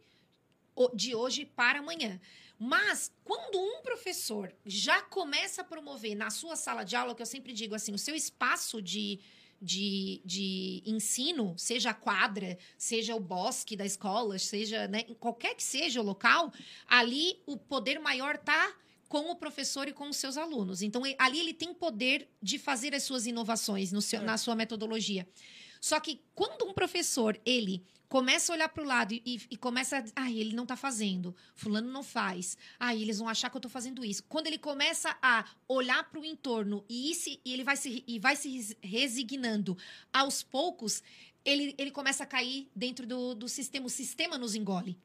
[0.93, 2.21] de hoje para amanhã.
[2.59, 7.25] Mas quando um professor já começa a promover na sua sala de aula, que eu
[7.25, 9.19] sempre digo assim, o seu espaço de,
[9.59, 15.63] de, de ensino, seja a quadra, seja o bosque da escola, seja né, qualquer que
[15.63, 16.53] seja o local,
[16.87, 18.75] ali o poder maior está
[19.07, 20.81] com o professor e com os seus alunos.
[20.81, 25.27] Então, ali ele tem poder de fazer as suas inovações no seu- na sua metodologia.
[25.79, 29.97] Só que quando um professor, ele começa a olhar para o lado e, e- começa
[29.99, 30.03] a...
[30.23, 31.35] Ah, ele não está fazendo.
[31.55, 32.57] Fulano não faz.
[32.79, 34.23] Ah, eles vão achar que eu estou fazendo isso.
[34.29, 38.17] Quando ele começa a olhar para o entorno e, esse- e ele vai se, e
[38.17, 39.77] vai se res- resignando
[40.11, 41.03] aos poucos,
[41.45, 43.85] ele, ele começa a cair dentro do, do sistema.
[43.85, 44.97] O sistema nos engole.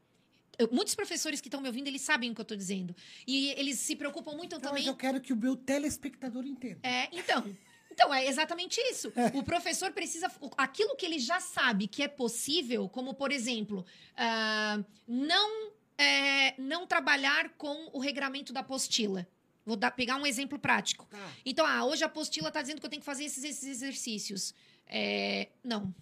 [0.59, 2.95] Eu- muitos professores que estão me ouvindo, eles sabem o que eu estou dizendo.
[3.27, 4.83] E eles se preocupam muito Então, também...
[4.85, 6.81] mas eu quero que o meu telespectador entenda.
[6.83, 7.45] É, então.
[7.91, 9.13] Então, é exatamente isso.
[9.35, 10.31] O professor precisa.
[10.57, 13.85] Aquilo que ele já sabe que é possível, como, por exemplo,
[14.17, 19.27] ah, não, é, não trabalhar com o regramento da apostila.
[19.65, 21.07] Vou dar- pegar um exemplo prático.
[21.11, 21.33] Tá.
[21.45, 24.55] Então, ah, hoje a apostila está dizendo que eu tenho que fazer esses, esses exercícios.
[24.87, 25.95] É, não.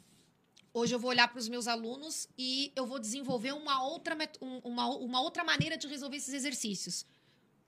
[0.72, 4.58] Hoje eu vou olhar para os meus alunos e eu vou desenvolver uma outra, um-
[4.58, 7.04] uma, uma outra maneira de resolver esses exercícios.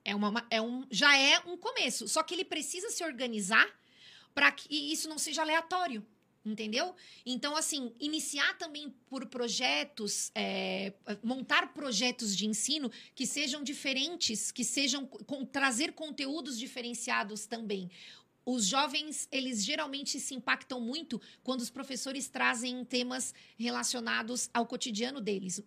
[0.04, 2.06] É uma, ma- é um, já é um começo.
[2.06, 3.68] Só que ele precisa se organizar
[4.34, 6.04] para que isso não seja aleatório.
[6.44, 6.92] Entendeu?
[7.24, 10.92] Então, assim, iniciar também por projetos, é,
[11.22, 17.88] montar projetos de ensino que sejam diferentes, que sejam com, trazer conteúdos diferenciados também.
[18.44, 25.20] Os jovens, eles geralmente se impactam muito quando os professores trazem temas relacionados ao cotidiano
[25.20, 25.62] deles.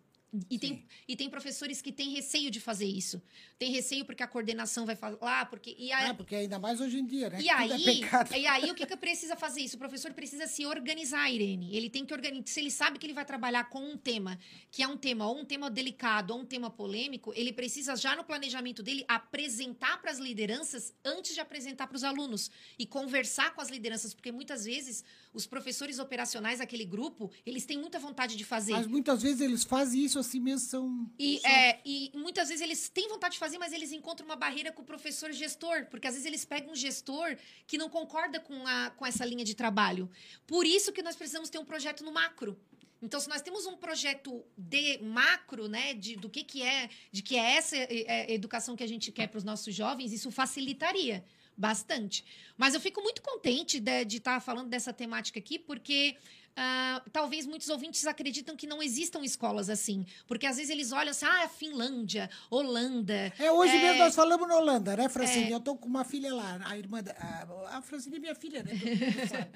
[0.50, 3.22] E tem, e tem professores que têm receio de fazer isso.
[3.58, 5.76] Tem receio porque a coordenação vai falar, porque.
[5.78, 7.40] E a, Ah, porque ainda mais hoje em dia, né?
[7.40, 9.76] e Tudo aí, é e aí, o que, que precisa fazer isso?
[9.76, 11.76] O professor precisa se organizar, Irene.
[11.76, 12.48] Ele tem que organizar.
[12.48, 14.38] Se ele sabe que ele vai trabalhar com um tema,
[14.72, 18.16] que é um tema ou um tema delicado ou um tema polêmico, ele precisa já
[18.16, 23.54] no planejamento dele apresentar para as lideranças antes de apresentar para os alunos e conversar
[23.54, 25.04] com as lideranças, porque muitas vezes
[25.36, 28.72] os professores operacionais daquele grupo, eles têm muita vontade de fazer.
[28.72, 31.12] Mas muitas vezes eles fazem isso assim mesmo, são...
[31.20, 34.36] E, só- é, e muitas vezes eles têm vontade de fazer, mas eles encontram uma
[34.36, 38.40] barreira com o professor gestor, porque às vezes eles pegam um gestor que não concorda
[38.40, 40.10] com, a, com essa linha de trabalho.
[40.48, 42.58] Por isso que nós precisamos ter um projeto no macro.
[43.02, 47.22] Então, se nós temos um projeto de macro, né, de, do que, que é, de
[47.22, 50.32] que é essa é, é, educação que a gente quer para os nossos jovens, isso
[50.32, 51.24] facilitaria
[51.58, 52.24] bastante.
[52.58, 56.16] Mas eu fico muito contente de estar falando dessa temática aqui, porque
[56.56, 60.06] ah, talvez muitos ouvintes acreditam que não existam escolas assim.
[60.28, 63.34] Porque às vezes eles olham assim, ah, a Finlândia, Holanda.
[63.38, 63.82] É, hoje É.
[63.82, 65.52] mesmo nós falamos na Holanda, né, Francine?
[65.52, 67.12] Eu tô com uma filha lá, a irmã da...
[67.14, 68.72] A, a Francine é minha filha, né?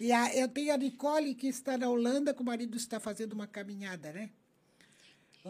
[0.00, 3.32] E a, eu tenho a Nicole, que está na Holanda, que o marido está fazendo
[3.32, 4.30] uma caminhada, né?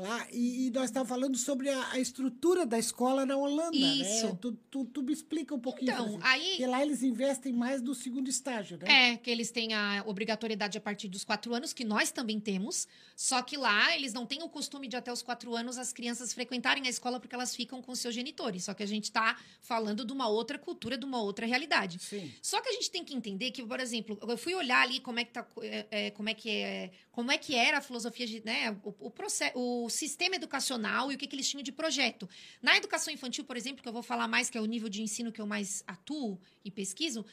[0.00, 4.26] Lá, e, e nós estávamos falando sobre a, a estrutura da escola na Holanda, Isso.
[4.26, 4.38] né?
[4.40, 6.22] Tu, tu, tu me explica um pouquinho, Então, Francine.
[6.24, 9.12] aí- Porque lá eles investem mais no segundo estágio, né?
[9.12, 12.86] É, que eles têm a obrigatoriedade a partir dos quatro anos, que nós também temos.
[13.16, 16.32] Só que lá eles não têm o costume de até os quatro anos as crianças
[16.32, 18.64] frequentarem a escola porque elas ficam com seus genitores.
[18.64, 21.98] Só que a gente está falando de uma outra cultura, de uma outra realidade.
[21.98, 22.32] Sim.
[22.40, 25.18] Só que a gente tem que entender que, por exemplo, eu fui olhar ali como
[25.18, 28.26] é que, tá, é, é, como é, que, é, como é que era a filosofia,
[28.26, 31.72] de, né, o, o, processo, o sistema educacional e o que, que eles tinham de
[31.72, 32.28] projeto.
[32.62, 35.02] Na educação infantil, por exemplo, que eu vou falar mais, que é o nível de
[35.02, 37.24] ensino que eu mais atuo e pesquiso,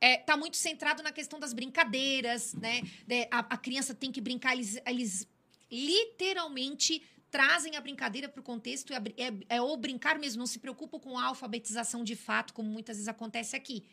[0.00, 2.82] é, tá muito centrado na questão das brincadeiras, né?
[3.06, 5.28] De- a, a criança tem que brincar, eles, eles
[5.70, 10.58] literalmente trazem a brincadeira para o contexto, é, é, é o brincar mesmo, não se
[10.58, 13.84] preocupam com a alfabetização de fato, como muitas vezes acontece aqui.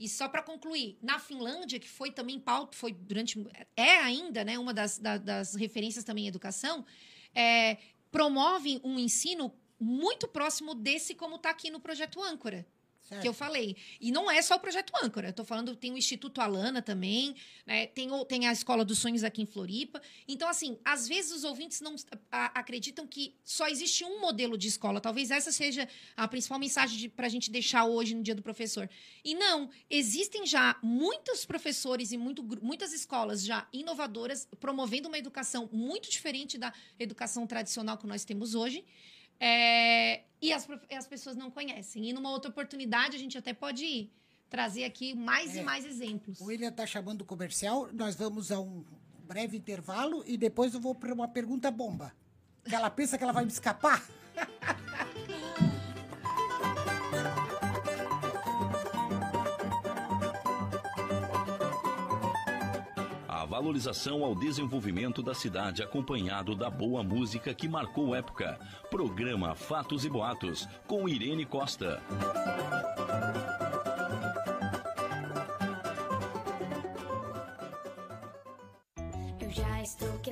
[0.00, 3.38] E só para concluir, na Finlândia, que foi também pauta, foi durante.
[3.76, 6.86] É ainda, né, uma das, da- das referências também em educação,
[7.34, 7.76] é,
[8.10, 12.66] promove um ensino muito próximo desse como está aqui no projeto Âncora.
[13.10, 13.22] Certo.
[13.22, 13.76] que eu falei.
[14.00, 15.26] E não é só o projeto Âncora.
[15.26, 17.34] Eu estou falando, tem o Instituto Alana também,
[17.66, 17.88] né?
[17.88, 20.00] tem, tem a Escola dos Sonhos aqui em Floripa.
[20.28, 21.96] Então, assim, às vezes os ouvintes não
[22.30, 25.00] a, acreditam que só existe um modelo de escola.
[25.00, 28.88] Talvez essa seja a principal mensagem para a gente deixar hoje no Dia do Professor.
[29.24, 35.68] E não, existem já muitos professores e muito, muitas escolas já inovadoras promovendo uma educação
[35.72, 38.84] muito diferente da educação tradicional que nós temos hoje.
[39.40, 42.10] É, e as, as pessoas não conhecem.
[42.10, 44.12] E numa outra oportunidade, a gente até pode ir,
[44.50, 46.40] trazer aqui mais é, e mais exemplos.
[46.40, 48.84] O William está chamando o comercial, nós vamos a um
[49.26, 52.12] breve intervalo e depois eu vou para uma pergunta bomba.
[52.64, 54.06] Que ela pensa que ela vai me escapar.
[63.60, 68.58] valorização ao desenvolvimento da cidade acompanhado da boa música que marcou época.
[68.90, 72.00] Programa Fatos e Boatos, com Irene Costa.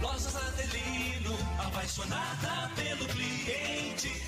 [0.00, 4.27] Lojas Adelino, apaixonada pelo cliente.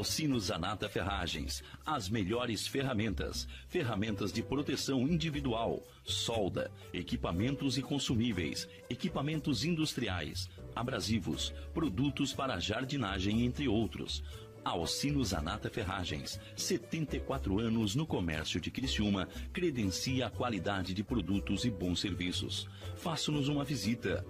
[0.00, 1.62] Alcino Zanata Ferragens.
[1.84, 3.46] As melhores ferramentas.
[3.68, 13.68] Ferramentas de proteção individual, solda, equipamentos e consumíveis, equipamentos industriais, abrasivos, produtos para jardinagem, entre
[13.68, 14.24] outros.
[14.64, 21.70] Alcino Zanata Ferragens, 74 anos no comércio de Criciúma, credencia a qualidade de produtos e
[21.70, 22.68] bons serviços.
[22.96, 24.24] Faça-nos uma visita.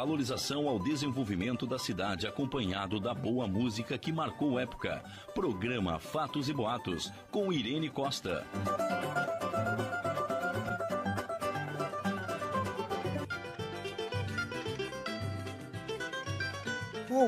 [0.00, 5.04] valorização ao desenvolvimento da cidade acompanhado da boa música que marcou época.
[5.34, 8.46] Programa Fatos e Boatos, com Irene Costa.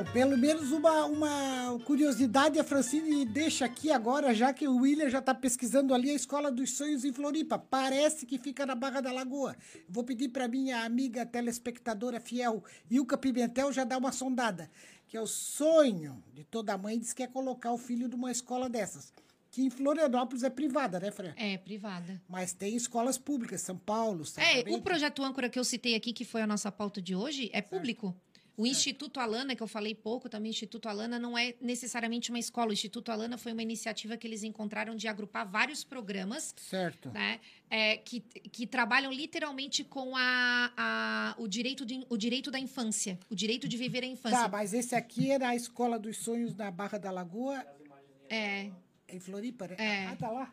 [0.03, 5.09] Bom, pelo menos uma, uma curiosidade a Francine deixa aqui agora, já que o William
[5.09, 7.57] já está pesquisando ali a Escola dos Sonhos em Floripa.
[7.57, 9.57] Parece que fica na Barra da Lagoa.
[9.89, 14.69] Vou pedir para minha amiga telespectadora fiel, Ilka Pimentel, já dar uma sondada.
[15.07, 18.69] Que é o sonho de toda mãe, diz que é colocar o filho numa escola
[18.69, 19.13] dessas
[19.53, 21.35] que em Florianópolis é privada, né, Fran?
[21.37, 22.19] É, privada.
[22.27, 26.15] Mas tem escolas públicas, São Paulo, São É, o projeto âncora que eu citei aqui,
[26.15, 28.17] que foi a nossa pauta de hoje, é público.
[28.57, 32.39] O Instituto Alana, que eu falei pouco também, o Instituto Alana não é necessariamente uma
[32.39, 32.71] escola.
[32.71, 36.55] O Instituto Alana foi uma iniciativa que eles encontraram de agrupar vários programas.
[36.57, 37.11] Certo.
[37.11, 37.41] Né,
[37.71, 43.19] é, que, que trabalham literalmente com a, a, o, direito de, o direito da infância,
[43.31, 44.39] o direito de viver a infância.
[44.39, 47.65] Tá, mas esse aqui era a Escola dos Sonhos na Barra da Lagoa.
[48.29, 48.71] É.
[49.09, 49.77] Em Floripa, né?
[49.79, 50.07] É.
[50.07, 50.53] Ah, tá lá.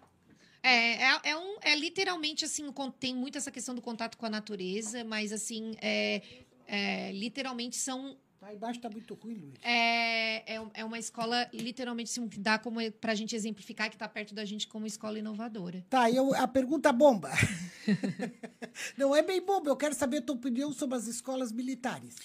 [0.62, 2.66] É, é, é, um, é literalmente assim,
[3.00, 6.22] tem muito essa questão do contato com a natureza, mas assim, é,
[6.70, 8.17] é, literalmente são.
[8.41, 9.53] Lá embaixo tá muito ruim, Luiz.
[9.61, 13.95] É, é, é uma escola, literalmente, assim, que dá como para a gente exemplificar que
[13.95, 15.86] está perto da gente como escola inovadora.
[15.89, 17.30] Tá, eu, a pergunta bomba.
[18.97, 22.15] Não é bem bomba, eu quero saber a tua opinião sobre as escolas militares.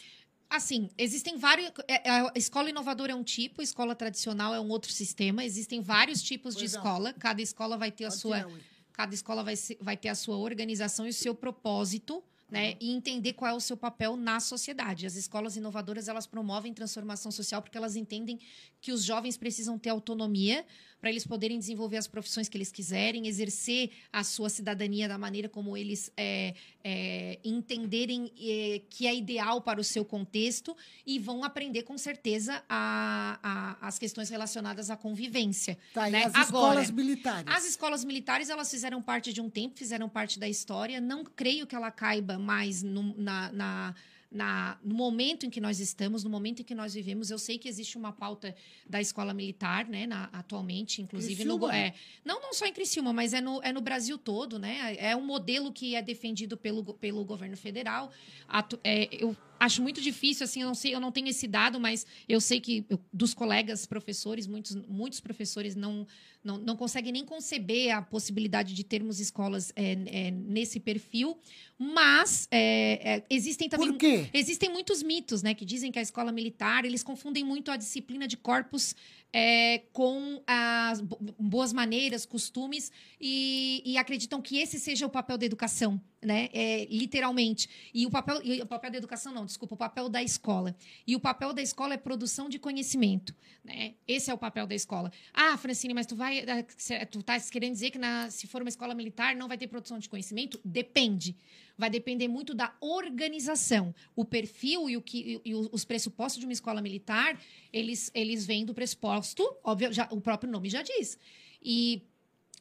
[0.48, 1.72] Assim, existem vários.
[1.88, 5.44] é, A escola inovadora é um tipo, a escola tradicional é um outro sistema.
[5.44, 6.78] Existem vários tipos de Pois não.
[6.80, 7.12] escola.
[7.14, 8.36] Cada escola vai ter a Pode sua.
[8.36, 8.60] tirar, Will.
[8.92, 12.58] Cada escola vai, se- vai ter a sua organização e o seu propósito, Uhum.
[12.58, 12.76] né?
[12.80, 15.06] E entender qual é o seu papel na sociedade.
[15.06, 18.38] As escolas inovadoras, elas promovem transformação social porque elas entendem
[18.84, 20.62] que os jovens precisam ter autonomia
[21.00, 25.48] para eles poderem desenvolver as profissões que eles quiserem, exercer a sua cidadania da maneira
[25.48, 30.76] como eles é, é, entenderem é, que é ideal para o seu contexto
[31.06, 35.78] e vão aprender com certeza a- a- as questões relacionadas à convivência.
[35.94, 36.20] Tá, né?
[36.20, 37.54] e as Agora, escolas militares?
[37.56, 41.00] as escolas militares, elas fizeram parte de um tempo, fizeram parte da história.
[41.00, 43.94] Não creio que ela caiba mais no, na, na-
[44.34, 47.30] na- no momento em que nós estamos, no momento em que nós vivemos.
[47.30, 48.54] Eu sei que existe uma pauta
[48.86, 51.76] da escola militar, né, na- atualmente, inclusive no, Criciúma?
[51.78, 54.96] é, não, não só em Criciúma, mas é no, é no Brasil todo, né?
[54.98, 58.10] É um modelo que é defendido pelo, pelo governo federal.
[58.48, 61.80] Atu- é, eu acho muito difícil, assim, eu não sei, eu não tenho esse dado,
[61.80, 66.06] mas eu sei que eu- dos colegas professores, muitos, muitos professores não,
[66.42, 71.36] não, não conseguem nem conceber a possibilidade de termos escolas é, é, nesse perfil,
[71.78, 74.28] mas é, é, existem também Por quê?
[74.32, 78.28] existem muitos mitos, né, que dizem que a escola militar eles confundem muito a disciplina
[78.28, 78.94] de corpos
[79.36, 85.36] é, com as bo- boas maneiras, costumes e, e acreditam que esse seja o papel
[85.36, 87.68] da educação, né, é, literalmente.
[87.92, 90.76] E o papel, e o papel da educação não, desculpa, o papel da escola.
[91.04, 93.94] E o papel da escola é produção de conhecimento, né?
[94.06, 95.10] Esse é o papel da escola.
[95.32, 98.68] Ah, Francine, mas tu vai, ah, tu tá querendo dizer que na, se for uma
[98.68, 100.60] escola militar não vai ter produção de conhecimento?
[100.64, 101.36] Depende.
[101.76, 103.94] Vai depender muito da organização.
[104.14, 107.40] O perfil e, o que, e os pressupostos de uma escola militar,
[107.72, 111.18] eles, eles vêm do pressuposto, óbvio, já, o próprio nome já diz.
[111.62, 112.02] E,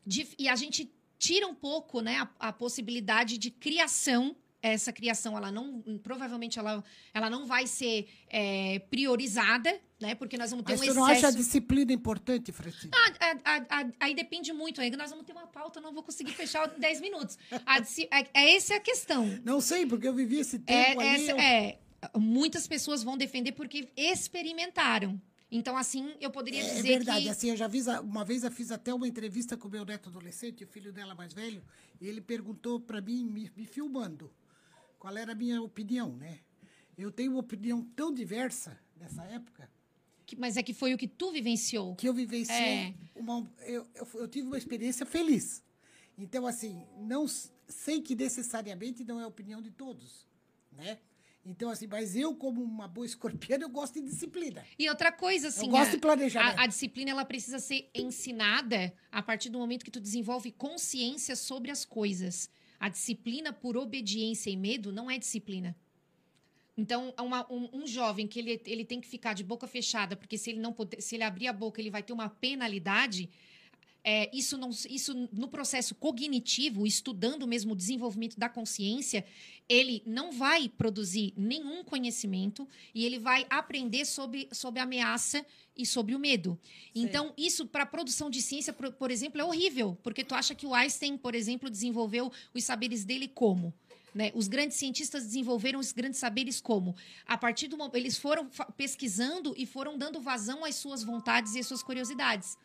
[0.05, 4.35] de- e a gente tira um pouco né, a, a possibilidade de criação.
[4.65, 6.81] Essa criação, ela não, provavelmente, ela,
[7.13, 10.15] ela não vai ser é, priorizada, né?
[10.15, 11.37] Porque nós vamos ter Mas um você não acha a excesso.
[11.37, 12.89] disciplina importante, Francine?
[12.95, 14.79] Ah, aí depende muito.
[14.79, 17.37] Aí nós vamos ter uma pauta, não vou conseguir fechar em 10 minutos.
[17.65, 19.27] A é, é essa é a questão.
[19.43, 21.09] Não sei, porque eu vivi esse É, tempo ali.
[21.09, 21.79] essa- eu- é,
[22.17, 25.21] muitas pessoas vão defender porque experimentaram.
[25.51, 27.29] Então, assim, eu poderia É dizer verdade, que.
[27.29, 29.85] assim, eu já fiz, a- uma vez eu fiz até uma entrevista com o meu
[29.85, 31.61] neto adolescente, o filho dela mais velho,
[32.01, 34.31] e ele perguntou para mim, me, me filmando,
[35.03, 36.39] qual era a minha opinião, né?
[36.97, 39.69] Eu tenho uma opinião tão diversa nessa época,
[40.25, 41.93] que- Mas é que foi o que tu vivenciou.
[41.97, 42.55] que eu vivenciei,
[42.87, 42.93] É.
[43.13, 45.61] uma, eu, eu, eu tive uma experiência feliz.
[46.17, 47.25] Então, assim, não
[47.67, 50.25] sei que necessariamente não é a opinião de todos,
[50.71, 50.99] né?
[51.45, 54.63] Então, assim, mas eu, como uma boa escorpiana, eu gosto de disciplina.
[54.79, 55.69] E outra coisa, assim.
[55.69, 56.57] gosto a- de planejamento.
[56.57, 61.35] A, a disciplina ela precisa ser ensinada a partir do momento que tu desenvolve consciência
[61.35, 62.49] sobre as coisas.
[62.83, 65.73] A disciplina por obediência e medo não é disciplina.
[66.77, 70.37] Então, uma- um, um jovem que ele, ele tem que ficar de boca fechada, porque
[70.37, 73.29] se ele não se ele abrir a boca, ele vai ter uma penalidade.
[74.03, 79.25] É, isso, não, isso no processo cognitivo, estudando mesmo o desenvolvimento da consciência,
[79.69, 85.45] ele não vai produzir nenhum conhecimento e ele vai aprender sobre, sobre a ameaça
[85.75, 86.59] e sobre o medo.
[86.93, 90.53] Então, isso para a produção de ciência, por, por exemplo, é horrível, porque tu acha
[90.53, 93.73] que o Einstein, por exemplo, desenvolveu os saberes dele como?
[94.13, 94.31] Né?
[94.35, 96.95] Os grandes cientistas desenvolveram os grandes saberes como?
[97.25, 97.95] A partir do momento.
[97.95, 98.47] Eles foram
[98.77, 102.57] pesquisando e foram dando vazão às suas vontades e às suas curiosidades.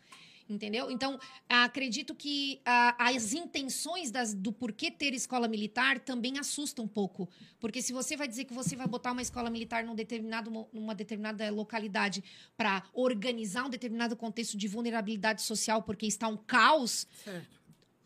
[0.49, 0.89] Entendeu?
[0.89, 6.87] Então, acredito que ah, as intenções das- do porquê ter escola militar também assustam um
[6.87, 7.29] pouco.
[7.59, 10.95] Porque se você vai dizer que você vai botar uma escola militar num determinado, numa
[10.95, 12.23] determinada localidade
[12.57, 17.58] para organizar um determinado contexto de vulnerabilidade social porque está um caos, Certo.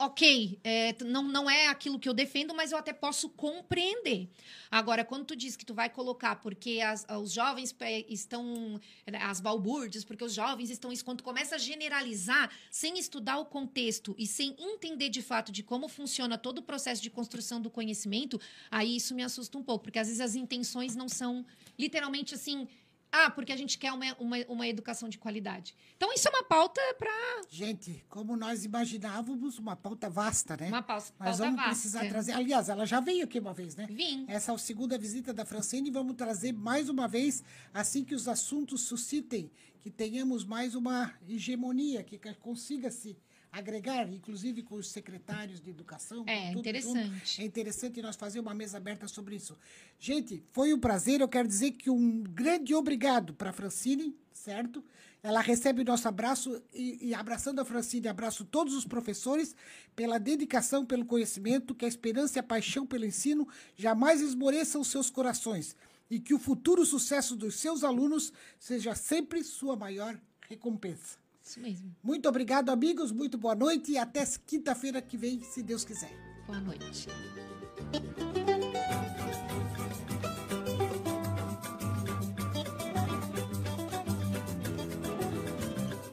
[0.06, 4.30] Ok, é, não, não é aquilo que eu defendo, mas eu até posso compreender.
[4.70, 7.74] Agora, quando tu diz que tu vai colocar porque as, os jovens
[8.10, 8.80] estão,
[9.22, 14.14] as balbúrdias, porque os jovens estão quando tu começa a generalizar, sem estudar o contexto
[14.18, 18.40] e sem entender de fato de como funciona todo o processo de construção do conhecimento,
[18.70, 21.46] aí isso me assusta um pouco, porque às vezes as intenções não são
[21.80, 22.68] literalmente assim
[23.16, 25.76] ah, porque a gente quer uma, uma, uma educação de qualidade.
[25.96, 27.44] Então, isso é uma pauta para.
[27.48, 30.68] Gente, como nós imaginávamos, uma pauta vasta, né?
[30.68, 31.70] Uma pauta, pauta Nós vamos vasta.
[31.70, 32.32] precisar trazer.
[32.32, 33.86] Aliás, ela já veio aqui uma vez, né?
[33.88, 34.26] Vim.
[34.28, 38.16] Essa é a segunda visita da Francine e vamos trazer mais uma vez, assim que
[38.16, 43.16] os assuntos suscitem, que tenhamos mais uma hegemonia, que consiga se
[43.54, 46.26] agregar, inclusive com os secretários de educação.
[46.28, 47.30] É interessante.
[47.30, 47.42] Junto.
[47.42, 49.56] É interessante nós fazer uma mesa aberta sobre isso.
[50.00, 51.22] Gente, foi um prazer.
[51.22, 54.84] Eu quero dizer que um grande obrigado para Francine, certo?
[55.22, 59.56] Ela recebe o nosso abraço e, e, abraçando a Francine, abraço todos os professores
[59.96, 63.48] pela dedicação, pelo conhecimento, que a esperança e a paixão pelo ensino
[63.78, 65.76] jamais esmoreçam os seus corações
[66.10, 71.23] e que o futuro sucesso dos seus alunos seja sempre sua maior recompensa.
[71.44, 71.94] Isso mesmo.
[72.02, 73.12] Muito obrigado, amigos.
[73.12, 76.12] Muito boa noite e até quinta-feira que vem, se Deus quiser.
[76.48, 77.08] Boa noite.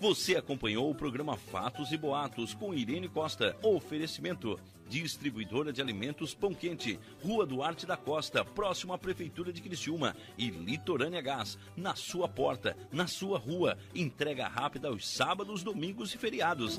[0.01, 3.55] Você acompanhou o programa Fatos e Boatos com Irene Costa.
[3.63, 10.17] Oferecimento distribuidora de alimentos Pão Quente, Rua Duarte da Costa, próximo à Prefeitura de Criciúma
[10.39, 13.77] e Litorânea Gás, na sua porta, na sua rua.
[13.95, 16.79] Entrega rápida aos sábados, domingos e feriados.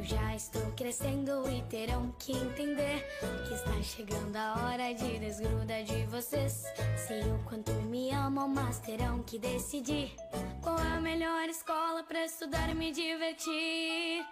[0.00, 3.06] Eu já estou crescendo e terão que entender
[3.46, 6.64] que está chegando a hora de desgrudar de vocês.
[7.06, 10.16] Sei o quanto me amam, mas terão que decidir
[10.62, 14.24] qual é a melhor escola para estudar e me divertir.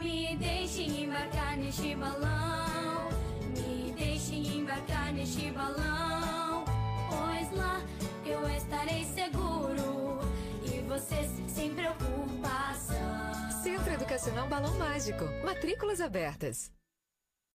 [0.00, 3.08] Me deixe embarcar neste balão.
[3.56, 6.64] Me deixe embarcar neste balão.
[7.08, 7.80] Pois lá
[8.26, 10.18] eu estarei seguro.
[10.64, 13.41] E vocês sem preocupação.
[13.62, 15.24] Centro Educacional Balão Mágico.
[15.44, 16.72] Matrículas abertas.